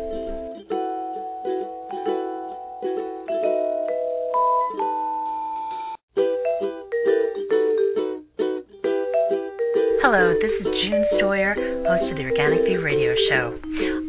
[9.99, 11.51] Hello, this is June Stoyer,
[11.83, 13.59] host of the Organic View radio show.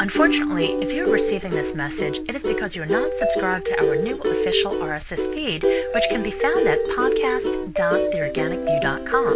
[0.03, 3.87] Unfortunately, if you are receiving this message, it is because you are not subscribed to
[3.87, 9.35] our new official RSS feed, which can be found at podcast.theorganicview.com.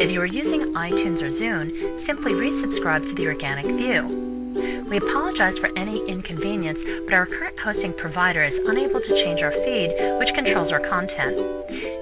[0.00, 1.68] If you are using iTunes or Zune,
[2.08, 4.23] simply resubscribe to the Organic View.
[4.54, 9.50] We apologize for any inconvenience, but our current hosting provider is unable to change our
[9.50, 9.90] feed,
[10.22, 11.34] which controls our content.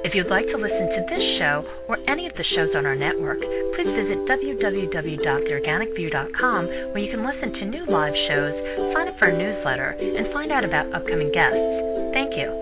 [0.04, 2.96] If you'd like to listen to this show or any of the shows on our
[2.96, 3.40] network,
[3.74, 8.52] please visit www.theorganicview.com where you can listen to new live shows,
[8.92, 11.56] sign up for a newsletter, and find out about upcoming guests.
[12.12, 12.61] Thank you.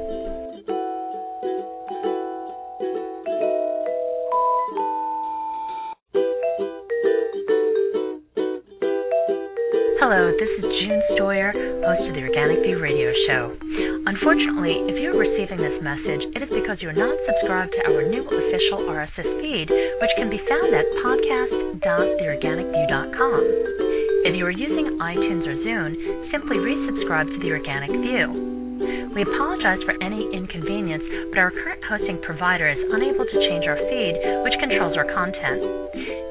[10.11, 11.55] Hello, this is June Stoyer,
[11.87, 13.55] host of the Organic View radio show.
[14.11, 17.95] Unfortunately, if you are receiving this message, it is because you are not subscribed to
[17.95, 23.39] our new official RSS feed, which can be found at podcast.theorganicview.com.
[24.27, 25.95] If you are using iTunes or Zune,
[26.35, 29.15] simply resubscribe to the Organic View.
[29.15, 33.79] We apologize for any inconvenience, but our current hosting provider is unable to change our
[33.79, 35.63] feed, which controls our content.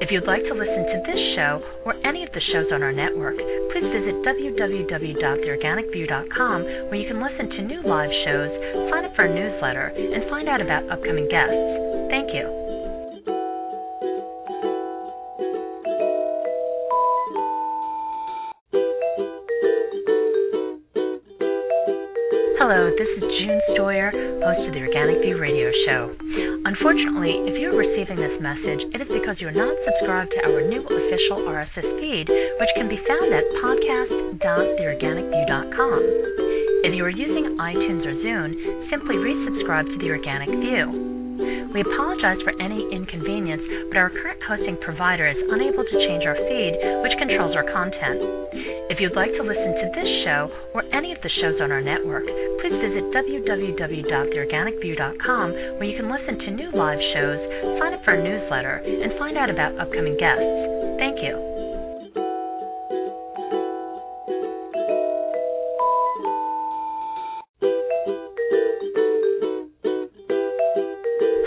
[0.00, 2.90] If you'd like to listen to this show or any of the shows on our
[2.90, 8.48] network, please visit www.theorganicview.com where you can listen to new live shows,
[8.88, 11.52] sign up for a newsletter, and find out about upcoming guests.
[12.08, 12.48] Thank you.
[22.56, 24.08] Hello, this is June Stoyer,
[24.40, 26.16] host of the Organic View radio show.
[26.70, 30.38] Unfortunately, if you are receiving this message, it is because you are not subscribed to
[30.46, 36.00] our new official RSS feed, which can be found at podcast.theorganicview.com.
[36.86, 38.54] If you are using iTunes or Zune,
[38.86, 40.94] simply resubscribe to the Organic View.
[41.74, 46.38] We apologize for any inconvenience, but our current hosting provider is unable to change our
[46.38, 48.22] feed, which controls our content.
[48.94, 50.79] If you'd like to listen to this show or
[51.22, 52.24] the shows on our network,
[52.60, 57.38] please visit www.theorganicview.com where you can listen to new live shows,
[57.80, 60.44] sign up for a newsletter, and find out about upcoming guests.
[60.98, 61.50] Thank you.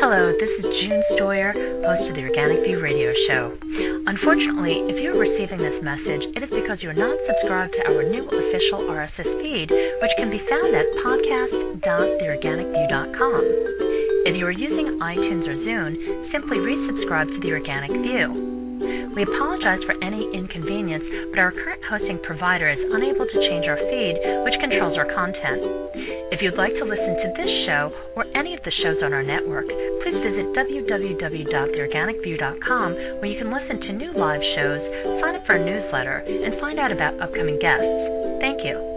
[0.04, 1.54] Hello, this is June Stoyer,
[1.86, 3.93] host of the Organic View radio show.
[4.04, 7.88] Unfortunately, if you are receiving this message, it is because you are not subscribed to
[7.88, 13.42] our new official RSS feed, which can be found at podcast.theorganicview.com.
[14.28, 15.96] If you are using iTunes or Zune,
[16.36, 18.28] simply resubscribe to the Organic View.
[19.16, 23.78] We apologize for any inconvenience, but our current hosting provider is unable to change our
[23.78, 25.64] feed, which controls our content.
[26.34, 29.22] If you'd like to listen to this show or any of the shows on our
[29.22, 29.70] network,
[30.02, 32.90] please visit www.theorganicview.com
[33.22, 34.82] where you can listen to new live shows,
[35.22, 37.86] sign up for a newsletter, and find out about upcoming guests.
[38.42, 38.93] Thank you.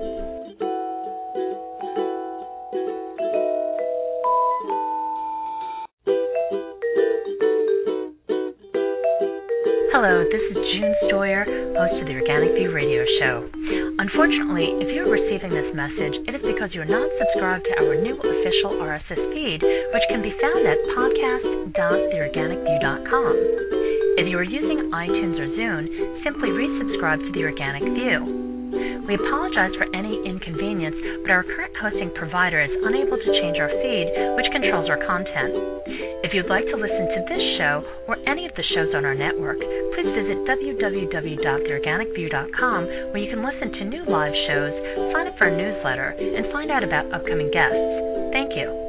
[9.97, 13.49] Hello, this is June Stoyer, host of the Organic View radio show.
[13.97, 17.73] Unfortunately, if you are receiving this message, it is because you are not subscribed to
[17.81, 23.33] our new official RSS feed, which can be found at podcast.theorganicview.com.
[24.21, 25.89] If you are using iTunes or Zune,
[26.29, 28.46] simply resubscribe to the Organic View.
[29.07, 33.71] We apologize for any inconvenience, but our current hosting provider is unable to change our
[33.71, 35.55] feed, which controls our content.
[36.27, 39.15] If you'd like to listen to this show or any of the shows on our
[39.15, 39.59] network,
[39.95, 44.75] please visit www.theorganicview.com where you can listen to new live shows,
[45.15, 47.79] sign up for our newsletter, and find out about upcoming guests.
[48.35, 48.86] Thank you.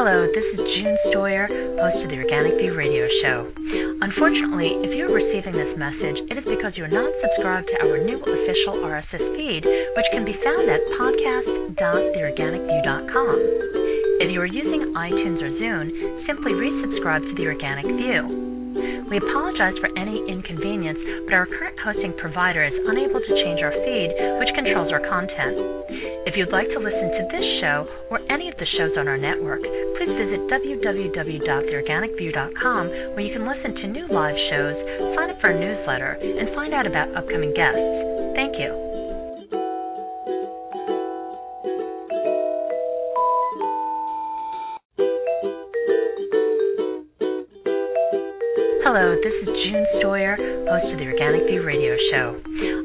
[0.00, 1.44] Hello, this is June Stoyer,
[1.76, 3.52] host of the Organic View radio show.
[4.00, 8.16] Unfortunately, if you're receiving this message, it is because you're not subscribed to our new
[8.16, 13.36] official RSS feed, which can be found at podcast.theorganicview.com.
[14.24, 15.92] If you are using iTunes or Zune,
[16.24, 18.49] simply resubscribe to the Organic View.
[19.10, 23.72] We apologize for any inconvenience, but our current hosting provider is unable to change our
[23.74, 25.58] feed, which controls our content.
[26.30, 29.18] If you'd like to listen to this show or any of the shows on our
[29.18, 29.62] network,
[29.98, 34.76] please visit www.theorganicview.com where you can listen to new live shows,
[35.16, 37.80] sign up for our newsletter, and find out about upcoming guests.
[38.36, 38.89] Thank you.
[48.90, 50.34] Hello, this is June Stoyer,
[50.66, 52.34] host of the Organic View radio show.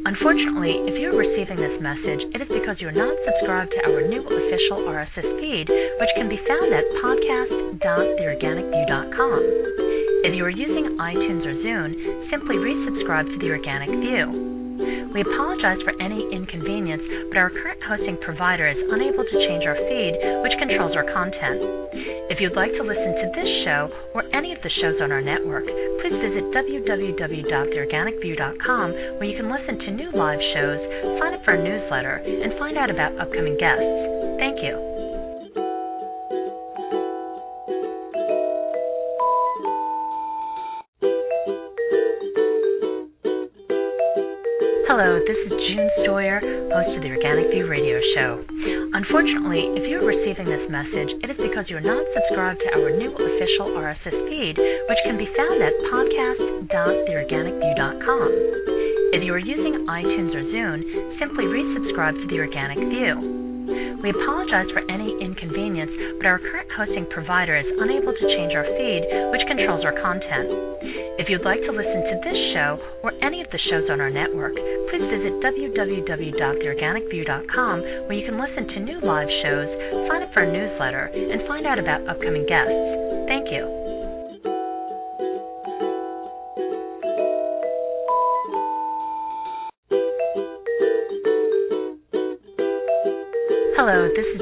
[0.06, 4.22] Unfortunately, if you're receiving this message, it is because you're not subscribed to our new
[4.22, 9.42] official RSS feed, which can be found at podcast.theorganicview.com.
[10.30, 11.98] If you are using iTunes or Zune,
[12.30, 14.46] simply resubscribe to the Organic View.
[15.16, 19.80] We apologize for any inconvenience, but our current hosting provider is unable to change our
[19.80, 21.64] feed, which controls our content.
[22.28, 25.22] If you'd like to listen to this show or any of the shows on our
[25.22, 30.78] network, please visit www.theorganicview.com where you can listen to new live shows,
[31.18, 33.82] sign up for our newsletter, and find out about upcoming guests.
[34.38, 34.78] Thank you.
[44.86, 46.38] Hello, this is June Stoyer,
[46.70, 48.46] host of the Organic View radio show.
[48.96, 53.12] Unfortunately, if you're receiving this message, it is because you're not subscribed to our new
[53.12, 58.30] official RSS feed, which can be found at podcast.theorganicview.com.
[59.12, 60.80] If you are using iTunes or Zune,
[61.20, 64.00] simply resubscribe to the Organic View.
[64.00, 68.64] We apologize for any inconvenience, but our current hosting provider is unable to change our
[68.64, 69.04] feed,
[69.36, 70.48] which controls our content.
[71.18, 74.10] If you'd like to listen to this show or any of the shows on our
[74.12, 74.52] network,
[74.92, 79.72] please visit www.theorganicview.com where you can listen to new live shows,
[80.12, 82.76] sign up for a newsletter, and find out about upcoming guests.
[83.32, 83.64] Thank you.
[93.80, 94.42] Hello, this is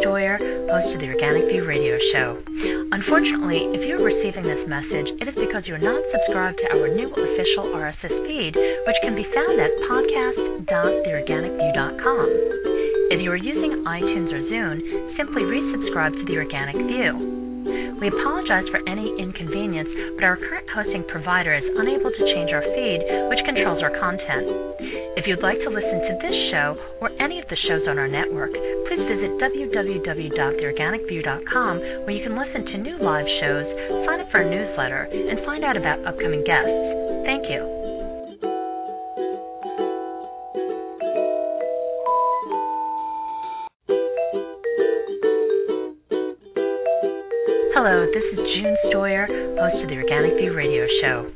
[0.00, 2.42] Stoyer, host of the Organic View radio show.
[2.90, 7.06] Unfortunately, if you're receiving this message, it is because you're not subscribed to our new
[7.10, 12.26] official RSS feed, which can be found at podcast.theorganicview.com.
[13.14, 14.82] If you are using iTunes or Zune,
[15.16, 17.44] simply resubscribe to the Organic View.
[18.00, 19.88] We apologize for any inconvenience,
[20.18, 24.44] but our current hosting provider is unable to change our feed, which controls our content.
[25.16, 28.08] If you'd like to listen to this show or any of the shows on our
[28.10, 28.52] network,
[28.94, 31.74] please visit www.theorganicview.com
[32.06, 33.66] where you can listen to new live shows,
[34.06, 36.70] sign up for a newsletter, and find out about upcoming guests.
[37.26, 37.58] Thank you.
[47.74, 49.26] Hello, this is June Stoyer,
[49.58, 51.26] host of the Organic View radio show.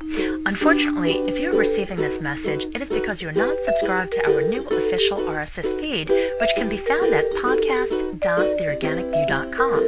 [0.49, 4.65] Unfortunately, if you're receiving this message, it is because you're not subscribed to our new
[4.65, 9.81] official RSS feed, which can be found at podcast.theorganicview.com.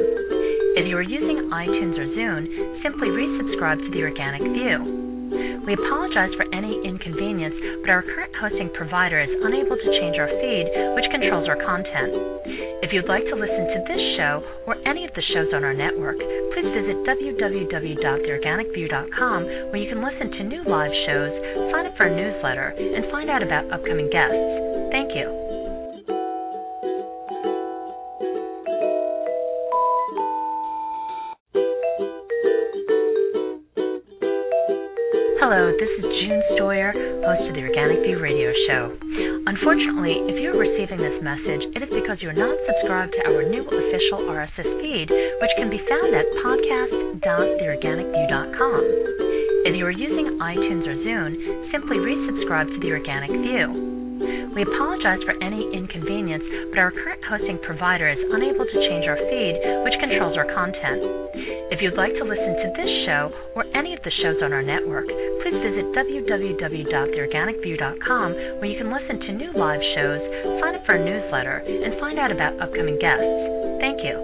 [0.78, 2.46] If you are using iTunes or Zune,
[2.86, 5.66] simply resubscribe to the Organic View.
[5.66, 10.30] We apologize for any inconvenience, but our current hosting provider is unable to change our
[10.30, 12.14] feed, which controls our content.
[12.92, 15.72] If you'd like to listen to this show or any of the shows on our
[15.72, 19.40] network, please visit www.theorganicview.com
[19.72, 21.32] where you can listen to new live shows,
[21.72, 24.36] sign up for a newsletter, and find out about upcoming guests.
[24.92, 25.24] Thank you.
[35.40, 36.92] Hello, this is June Stoyer,
[37.24, 38.92] host of the Organic View radio show.
[39.52, 43.68] Unfortunately, if you're receiving this message, it is because you're not subscribed to our new
[43.68, 48.82] official RSS feed, which can be found at podcast.theorganicview.com.
[49.68, 51.36] If you are using iTunes or Zune,
[51.68, 53.76] simply resubscribe to the Organic View.
[54.56, 59.20] We apologize for any inconvenience, but our current hosting provider is unable to change our
[59.20, 61.04] feed, which controls our content.
[61.76, 64.62] If you'd like to listen to this show or any of the shows on our
[64.62, 65.10] network,
[65.42, 68.30] please visit www.theorganicview.com
[68.62, 70.22] where you can listen to new live shows,
[70.62, 73.26] sign up for a newsletter, and find out about upcoming guests.
[73.82, 74.22] Thank you.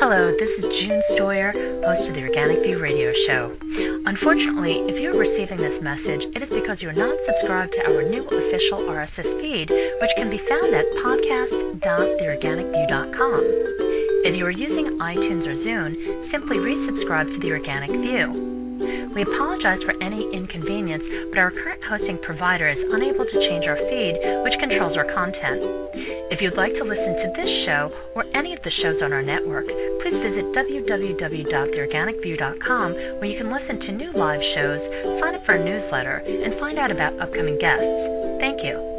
[0.00, 1.52] Hello, this is June Stoyer,
[1.84, 3.52] host of the Organic View radio show.
[4.02, 8.26] Unfortunately, if you're receiving this message, it is because you're not subscribed to our new
[8.26, 13.40] official RSS feed, which can be found at podcast.theorganicview.com.
[14.26, 15.94] If you are using iTunes or Zune,
[16.34, 19.14] simply resubscribe to the Organic View.
[19.14, 23.76] We apologize for any inconvenience, but our current hosting provider is unable to change our
[23.76, 25.62] feed, which controls our content.
[26.32, 29.20] If you'd like to listen to this show or any of the shows on our
[29.20, 29.68] network,
[30.00, 32.88] please visit www.theorganicview.com
[33.20, 34.80] where you can listen to new live shows,
[35.20, 37.84] sign up for a newsletter, and find out about upcoming guests.
[38.40, 38.91] Thank you.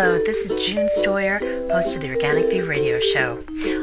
[0.00, 1.36] Hello, this is June Stoyer,
[1.68, 3.36] host of the Organic View radio show.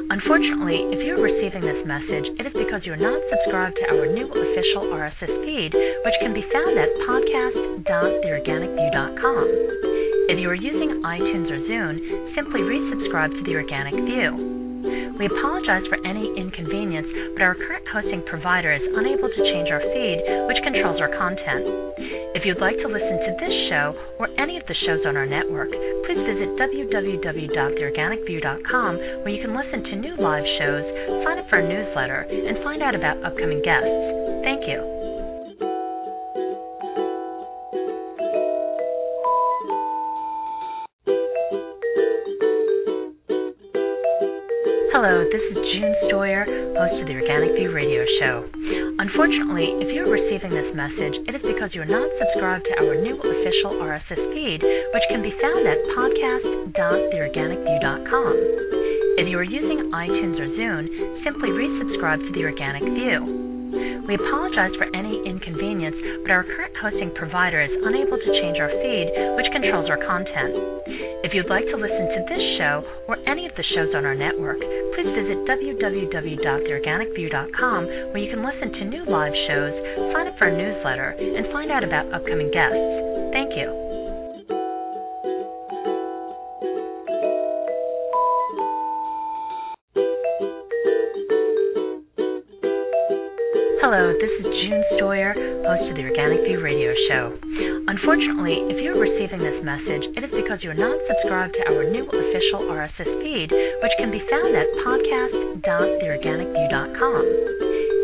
[0.10, 4.26] Unfortunately, if you're receiving this message, it is because you're not subscribed to our new
[4.26, 9.46] official RSS feed, which can be found at podcast.theorganicview.com.
[10.34, 12.02] If you are using iTunes or Zune,
[12.34, 14.57] simply resubscribe to the Organic View.
[15.18, 19.82] We apologize for any inconvenience, but our current hosting provider is unable to change our
[19.82, 21.66] feed, which controls our content.
[22.38, 25.26] If you'd like to listen to this show or any of the shows on our
[25.26, 25.74] network,
[26.06, 30.86] please visit www.theorganicview.com where you can listen to new live shows,
[31.26, 33.90] sign up for a newsletter, and find out about upcoming guests.
[34.46, 34.97] Thank you.
[44.98, 46.42] Hello, this is June Stoyer,
[46.74, 48.50] host of the Organic View radio show.
[48.98, 53.14] Unfortunately, if you're receiving this message, it is because you're not subscribed to our new
[53.14, 58.34] official RSS feed, which can be found at podcast.theorganicview.com.
[59.22, 60.90] If you are using iTunes or Zune,
[61.22, 63.37] simply resubscribe to the Organic View.
[64.08, 68.72] We apologize for any inconvenience, but our current hosting provider is unable to change our
[68.72, 70.56] feed, which controls our content.
[71.28, 74.16] If you'd like to listen to this show or any of the shows on our
[74.16, 74.64] network,
[74.96, 77.82] please visit www.theorganicview.com
[78.16, 79.76] where you can listen to new live shows,
[80.16, 82.80] sign up for a newsletter, and find out about upcoming guests.
[83.36, 83.87] Thank you.
[93.88, 95.32] Hello, this is June Stoyer,
[95.64, 97.32] host of the Organic View radio show.
[97.88, 102.04] Unfortunately, if you're receiving this message, it is because you're not subscribed to our new
[102.04, 107.24] official RSS feed, which can be found at podcast.theorganicview.com.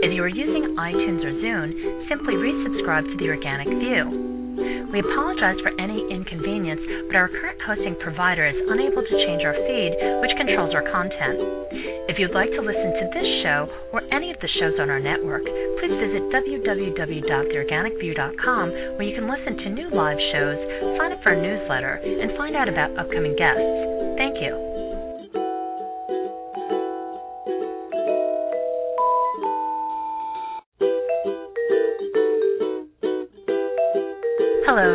[0.08, 4.23] If you are using iTunes or Zune, simply resubscribe to the Organic View.
[4.94, 9.58] We apologize for any inconvenience, but our current hosting provider is unable to change our
[9.58, 11.42] feed, which controls our content.
[12.12, 15.00] If you'd like to listen to this show or any of the shows on our
[15.00, 15.44] network,
[15.80, 20.58] please visit www.theorganicview.com where you can listen to new live shows,
[21.00, 23.64] sign up for a newsletter, and find out about upcoming guests.
[24.18, 24.73] Thank you.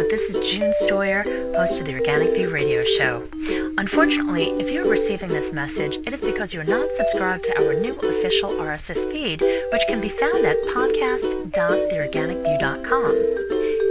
[0.09, 1.21] This is June Stoyer,
[1.53, 3.29] host of the Organic View radio show.
[3.77, 7.93] Unfortunately, if you're receiving this message, it is because you're not subscribed to our new
[7.93, 13.13] official RSS feed, which can be found at podcast.theorganicview.com.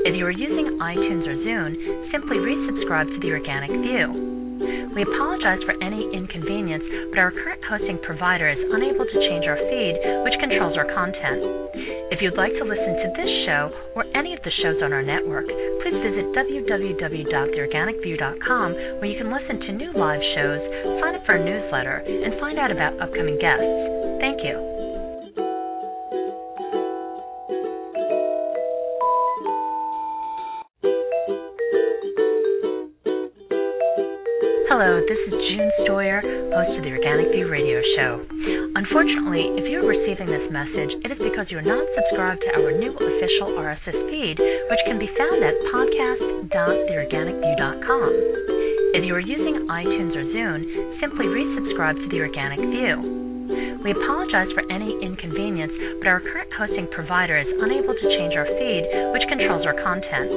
[0.09, 1.77] If you are using iTunes or Zune,
[2.09, 4.89] simply resubscribe to the Organic View.
[4.97, 9.61] We apologize for any inconvenience, but our current hosting provider is unable to change our
[9.69, 11.45] feed, which controls our content.
[12.17, 15.05] If you'd like to listen to this show or any of the shows on our
[15.05, 20.57] network, please visit www.theorganicview.com where you can listen to new live shows,
[20.97, 23.61] sign up for a newsletter, and find out about upcoming guests.
[24.17, 24.57] Thank you.
[34.73, 38.26] Hello, this is June Stoyer, host of the Organic View radio show.
[38.87, 42.95] Unfortunately, if you're receiving this message, it is because you're not subscribed to our new
[42.95, 48.11] official RSS feed, which can be found at podcast.theorganicview.com.
[48.95, 50.63] If you are using iTunes or Zune,
[51.03, 52.95] simply resubscribe to the Organic View.
[53.83, 58.47] We apologize for any inconvenience, but our current hosting provider is unable to change our
[58.47, 60.31] feed, which controls our content.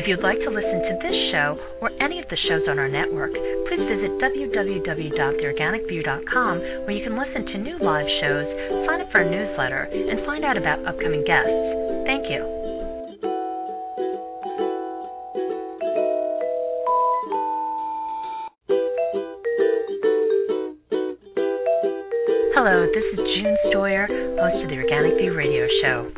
[0.00, 2.88] If you'd like to listen to this show or any of the shows on our
[2.88, 3.36] network,
[3.74, 6.54] please visit www.theorganicview.com
[6.86, 8.46] where you can listen to new live shows,
[8.86, 11.50] sign up for a newsletter, and find out about upcoming guests.
[12.06, 12.38] Thank you.
[22.54, 24.06] Hello, this is June Stoyer,
[24.38, 26.12] host of the Organic View radio show.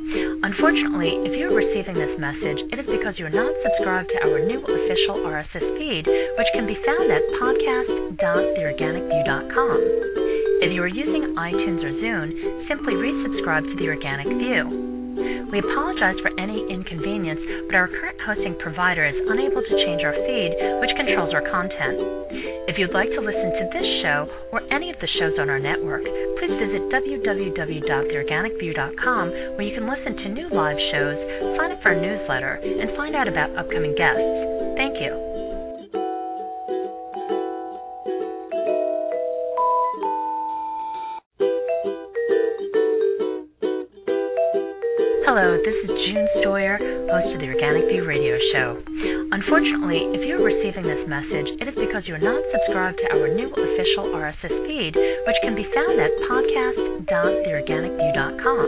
[0.56, 4.56] Unfortunately, if you're receiving this message, it is because you're not subscribed to our new
[4.64, 9.78] official RSS feed, which can be found at podcast.theorganicview.com.
[10.64, 12.32] If you are using iTunes or Zune,
[12.72, 14.95] simply resubscribe to the Organic View.
[15.16, 20.12] We apologize for any inconvenience, but our current hosting provider is unable to change our
[20.12, 20.52] feed,
[20.84, 21.96] which controls our content.
[22.68, 25.58] If you'd like to listen to this show or any of the shows on our
[25.58, 26.04] network,
[26.38, 31.16] please visit www.theorganicview.com where you can listen to new live shows,
[31.56, 34.20] sign up for our newsletter, and find out about upcoming guests.
[34.76, 35.25] Thank you.
[45.36, 46.80] Hello, this is June Stoyer,
[47.12, 48.80] host of the Organic View radio show.
[49.36, 53.52] Unfortunately, if you're receiving this message, it is because you're not subscribed to our new
[53.52, 58.66] official RSS feed, which can be found at podcast.theorganicview.com.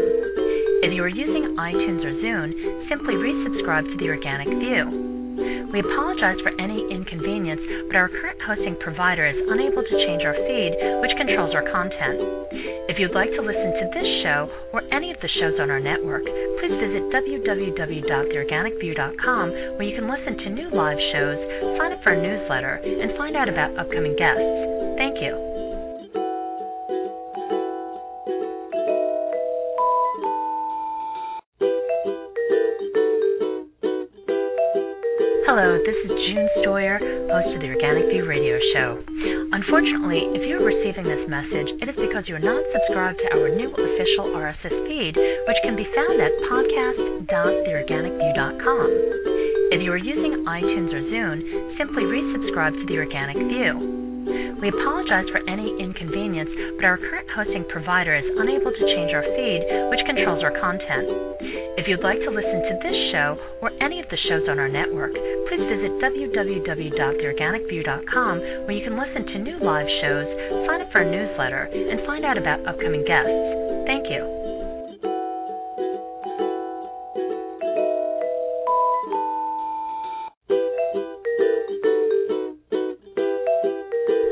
[0.84, 2.52] If you are using iTunes or Zune,
[2.92, 5.72] simply resubscribe to the Organic View.
[5.72, 10.36] We apologize for any inconvenience, but our current hosting provider is unable to change our
[10.36, 12.67] feed, which controls our content.
[12.88, 15.76] If you'd like to listen to this show or any of the shows on our
[15.78, 21.36] network, please visit www.theorganicview.com where you can listen to new live shows,
[21.76, 24.40] sign up for a newsletter, and find out about upcoming guests.
[24.96, 25.36] Thank you.
[35.44, 36.17] Hello, this is
[36.78, 39.02] Stoyer, host of the Organic View radio show.
[39.50, 43.66] Unfortunately, if you're receiving this message, it is because you're not subscribed to our new
[43.66, 48.86] official RSS feed, which can be found at podcast.theorganicview.com.
[49.74, 51.42] If you are using iTunes or Zune,
[51.82, 53.74] simply resubscribe to the Organic View.
[54.62, 59.26] We apologize for any inconvenience, but our current hosting provider is unable to change our
[59.34, 61.10] feed, which controls our content.
[61.88, 64.68] If you'd like to listen to this show or any of the shows on our
[64.68, 65.16] network,
[65.48, 68.34] please visit www.theorganicview.com
[68.68, 70.28] where you can listen to new live shows,
[70.68, 73.32] sign up for a newsletter, and find out about upcoming guests.
[73.88, 74.20] Thank you.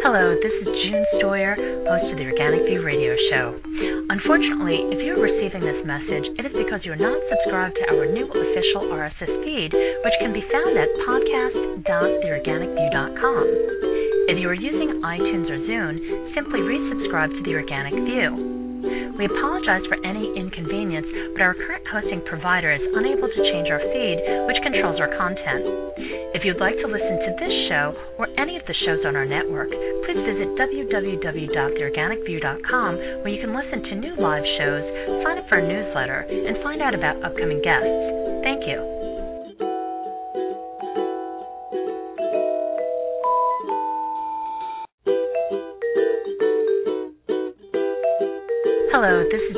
[0.05, 1.57] Hello, this is June Stoyer,
[1.89, 3.57] host of the Organic View radio show.
[4.17, 8.25] Unfortunately, if you're receiving this message, it is because you're not subscribed to our new
[8.25, 13.45] official RSS feed, which can be found at podcast.theorganicview.com.
[14.33, 18.57] If you are using iTunes or Zune, simply resubscribe to the Organic View.
[19.21, 21.05] We apologize for any inconvenience,
[21.37, 24.17] but our current hosting provider is unable to change our feed,
[24.49, 25.69] which controls our content.
[26.33, 29.27] If you'd like to listen to this show or any of the shows on our
[29.29, 29.69] network,
[30.23, 34.83] visit www.theorganicview.com where you can listen to new live shows,
[35.25, 37.89] sign up for a newsletter, and find out about upcoming guests.
[38.43, 38.97] Thank you.
[48.97, 49.57] Hello, this is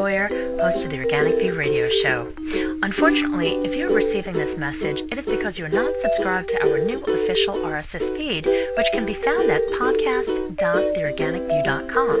[0.00, 2.32] Host of the Organic View radio show.
[2.80, 7.04] Unfortunately, if you're receiving this message, it is because you're not subscribed to our new
[7.04, 12.16] official RSS feed, which can be found at podcast.theorganicview.com.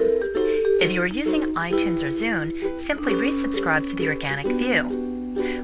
[0.84, 2.52] If you are using iTunes or Zune,
[2.86, 5.09] simply resubscribe to the Organic View.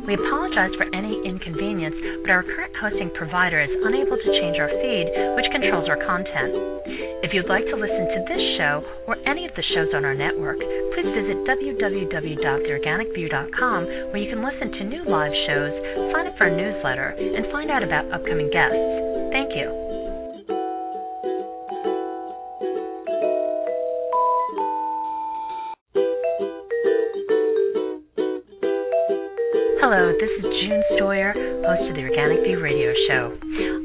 [0.06, 4.70] We apologize for any inconvenience, but our current hosting provider is unable to change our
[4.70, 6.54] feed, which controls our content.
[7.26, 10.14] If you'd like to listen to this show or any of the shows on our
[10.14, 10.58] network,
[10.94, 15.72] please visit www.theorganicview.com where you can listen to new live shows,
[16.14, 18.78] sign up for our newsletter, and find out about upcoming guests.
[19.32, 19.85] Thank you.
[29.86, 31.30] Hello, this is June Stoyer,
[31.62, 33.30] host of the Organic View radio show.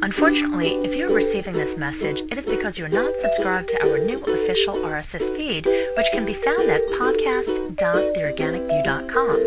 [0.02, 4.18] Unfortunately, if you're receiving this message, it is because you're not subscribed to our new
[4.18, 9.38] official RSS feed, which can be found at podcast.theorganicview.com.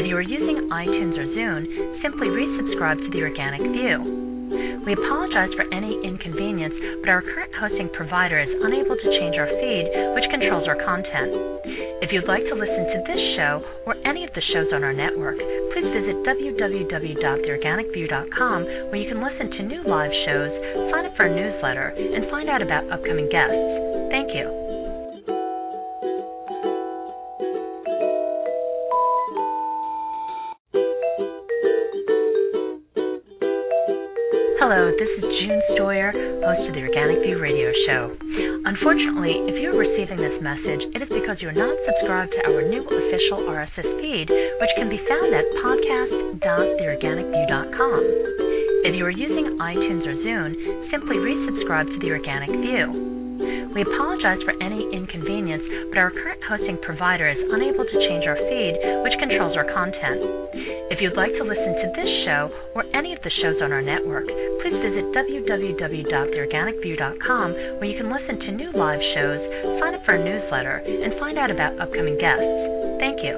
[0.00, 1.68] If you are using iTunes or Zune,
[2.00, 4.16] simply resubscribe to the Organic View.
[4.86, 9.50] We apologize for any inconvenience, but our current hosting provider is unable to change our
[9.50, 11.34] feed, which controls our content.
[12.06, 14.94] If you'd like to listen to this show or any of the shows on our
[14.94, 15.42] network,
[15.76, 20.48] please visit www.theorganicview.com where you can listen to new live shows,
[20.90, 23.52] sign up for a newsletter, and find out about upcoming guests.
[24.08, 24.48] Thank you.
[34.56, 36.10] Hello, this is June Stoyer,
[36.40, 38.15] host of the Organic View radio show.
[38.66, 42.82] Unfortunately, if you're receiving this message, it is because you're not subscribed to our new
[42.82, 48.02] official RSS feed, which can be found at podcast.theorganicview.com.
[48.82, 50.58] If you are using iTunes or Zune,
[50.90, 53.70] simply resubscribe to the Organic View.
[53.70, 55.62] We apologize for any inconvenience,
[55.94, 58.74] but our current hosting provider is unable to change our feed,
[59.06, 60.26] which controls our content.
[60.96, 63.84] If you'd like to listen to this show or any of the shows on our
[63.84, 64.24] network,
[64.64, 69.36] please visit www.theorganicview.com where you can listen to new live shows,
[69.76, 72.48] sign up for a newsletter, and find out about upcoming guests.
[72.96, 73.36] Thank you.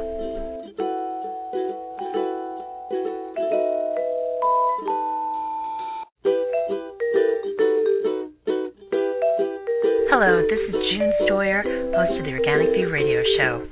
[10.15, 13.68] Hello, this is June Stoyer, host of the Organic View radio show.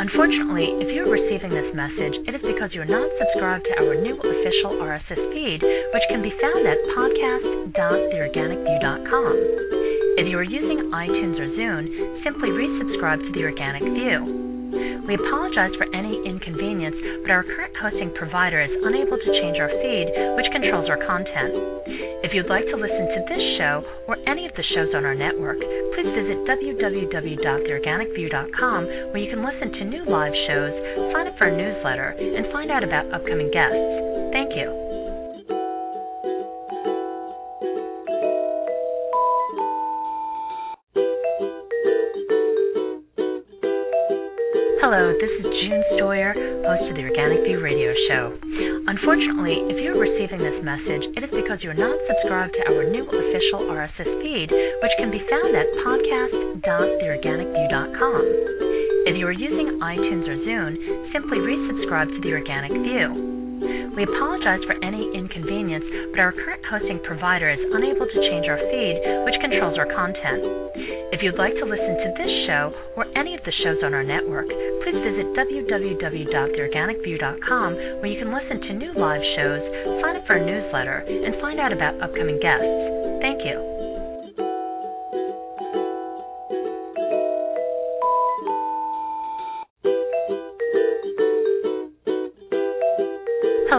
[0.00, 4.16] Unfortunately, if you're receiving this message, it is because you're not subscribed to our new
[4.16, 9.36] official RSS feed, which can be found at podcast.theorganicview.com.
[10.16, 14.49] If you are using iTunes or Zune, simply resubscribe to the Organic View.
[15.06, 19.68] We apologize for any inconvenience, but our current hosting provider is unable to change our
[19.68, 21.54] feed, which controls our content.
[22.22, 25.14] If you'd like to listen to this show or any of the shows on our
[25.14, 25.58] network,
[25.96, 30.72] please visit www.theorganicview.com where you can listen to new live shows,
[31.12, 33.74] sign up for a newsletter, and find out about upcoming guests.
[34.32, 34.89] Thank you.
[44.90, 46.34] Hello, this is June Stoyer,
[46.66, 48.34] host of the Organic View radio show.
[48.90, 53.06] Unfortunately, if you're receiving this message, it is because you're not subscribed to our new
[53.06, 58.22] official RSS feed, which can be found at podcast.theorganicview.com.
[59.06, 60.74] If you are using iTunes or Zune,
[61.14, 63.29] simply resubscribe to the Organic View.
[63.60, 68.56] We apologize for any inconvenience, but our current hosting provider is unable to change our
[68.56, 70.40] feed, which controls our content.
[71.12, 74.04] If you'd like to listen to this show or any of the shows on our
[74.04, 74.48] network,
[74.82, 79.60] please visit www.theorganicview.com where you can listen to new live shows,
[80.00, 82.64] sign up for a newsletter, and find out about upcoming guests.
[83.20, 83.69] Thank you.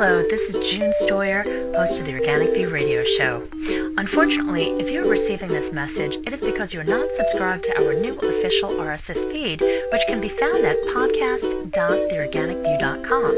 [0.01, 1.45] Hello, this is June Stoyer,
[1.77, 3.45] host of the Organic View radio show.
[4.01, 8.17] Unfortunately, if you're receiving this message, it is because you're not subscribed to our new
[8.17, 13.31] official RSS feed, which can be found at podcast.theorganicview.com.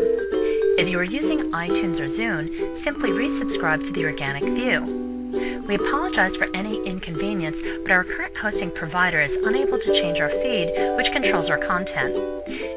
[0.80, 2.48] If you are using iTunes or Zune,
[2.88, 5.68] simply resubscribe to the Organic View.
[5.68, 10.32] We apologize for any inconvenience, but our current hosting provider is unable to change our
[10.32, 12.16] feed, which controls our content.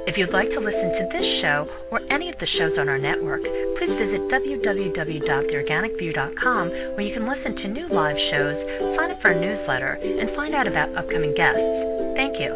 [0.07, 2.97] If you'd like to listen to this show or any of the shows on our
[2.97, 8.55] network, please visit www.theorganicview.com where you can listen to new live shows,
[8.95, 11.59] sign up for a newsletter, and find out about upcoming guests.
[12.15, 12.55] Thank you.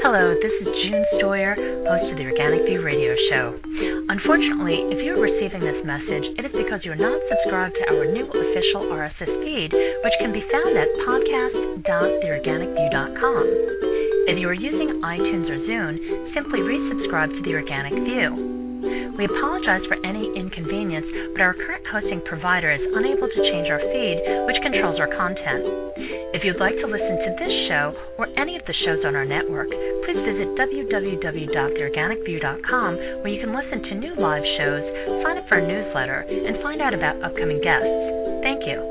[0.00, 3.60] Hello, this is June Stoyer, host of the Organic View radio show.
[4.04, 8.28] Unfortunately, if you're receiving this message, it is because you're not subscribed to our new
[8.28, 13.44] official RSS feed, which can be found at podcast.theorganicview.com.
[14.28, 15.96] If you are using iTunes or Zune,
[16.36, 19.16] simply resubscribe to the Organic View.
[19.16, 23.80] We apologize for any inconvenience, but our current hosting provider is unable to change our
[23.80, 25.64] feed, which controls our content.
[26.34, 29.22] If you'd like to listen to this show or any of the shows on our
[29.24, 32.90] network, please visit www.theorganicview.com
[33.22, 34.82] where you can listen to new live shows,
[35.22, 37.86] sign up for a newsletter, and find out about upcoming guests.
[38.42, 38.82] Thank you.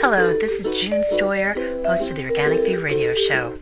[0.00, 1.52] Hello, this is June Stoyer,
[1.84, 3.52] host of the Organic View radio show.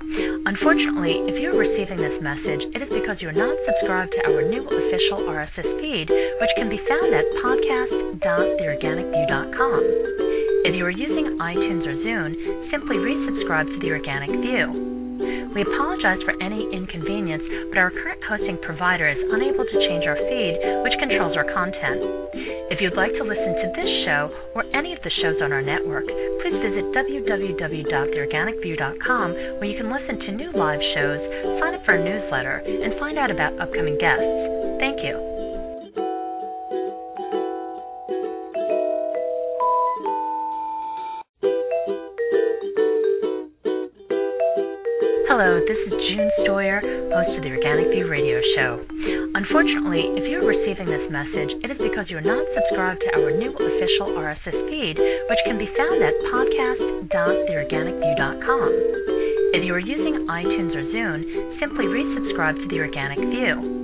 [0.53, 4.61] Unfortunately, if you're receiving this message, it is because you're not subscribed to our new
[4.61, 9.81] official RSS feed, which can be found at podcast.theorganicview.com.
[10.69, 12.37] If you are using iTunes or Zune,
[12.71, 14.92] simply resubscribe to the Organic View.
[15.55, 20.17] We apologize for any inconvenience, but our current hosting provider is unable to change our
[20.17, 22.03] feed, which controls our content.
[22.73, 25.63] If you'd like to listen to this show or any of the shows on our
[25.63, 26.07] network,
[26.41, 31.21] please visit www.theorganicview.com where you can listen to new live shows,
[31.61, 34.25] sign up for a newsletter, and find out about upcoming guests.
[34.81, 35.32] Thank you.
[45.43, 46.79] Hello, this is June Stoyer,
[47.11, 48.79] host of the Organic View Radio Show.
[49.35, 53.35] Unfortunately, if you're receiving this message, it is because you are not subscribed to our
[53.35, 58.71] new official RSS feed, which can be found at podcast.theorganicview.com.
[59.59, 61.27] If you are using iTunes or Zune,
[61.59, 63.83] simply resubscribe to the Organic View.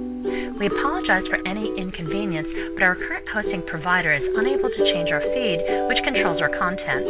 [0.63, 5.23] We apologize for any inconvenience, but our current hosting provider is unable to change our
[5.23, 7.07] feed, which controls our content.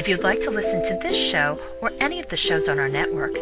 [0.00, 2.88] If you'd like to listen to this show or any of the shows on our
[2.88, 3.36] network,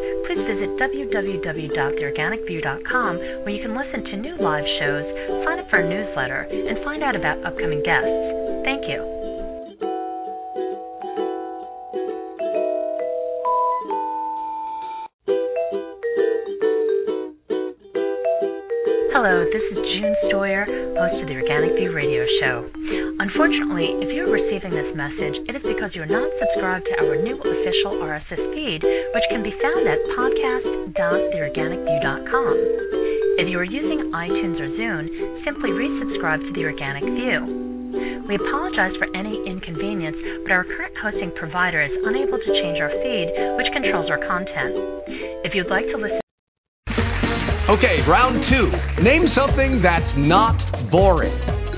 [0.44, 5.04] visit www.theorganicview.com where you can listen to new live shows,
[5.44, 8.08] sign up for a newsletter, and find out about upcoming guests.
[8.64, 9.02] Thank you.
[19.18, 20.64] Hello, this is June Stoyer,
[20.94, 22.77] host of the Organic View Radio Show.
[23.38, 27.14] Unfortunately, if you're receiving this message, it is because you are not subscribed to our
[27.22, 32.54] new official RSS feed, which can be found at podcast.theorganicview.com.
[33.38, 35.06] If you are using iTunes or Zune,
[35.46, 38.26] simply resubscribe to the Organic View.
[38.26, 42.90] We apologize for any inconvenience, but our current hosting provider is unable to change our
[42.90, 44.74] feed, which controls our content.
[45.46, 46.18] If you'd like to listen,
[47.70, 48.74] Okay, round two.
[49.00, 50.58] Name something that's not
[50.90, 51.38] boring.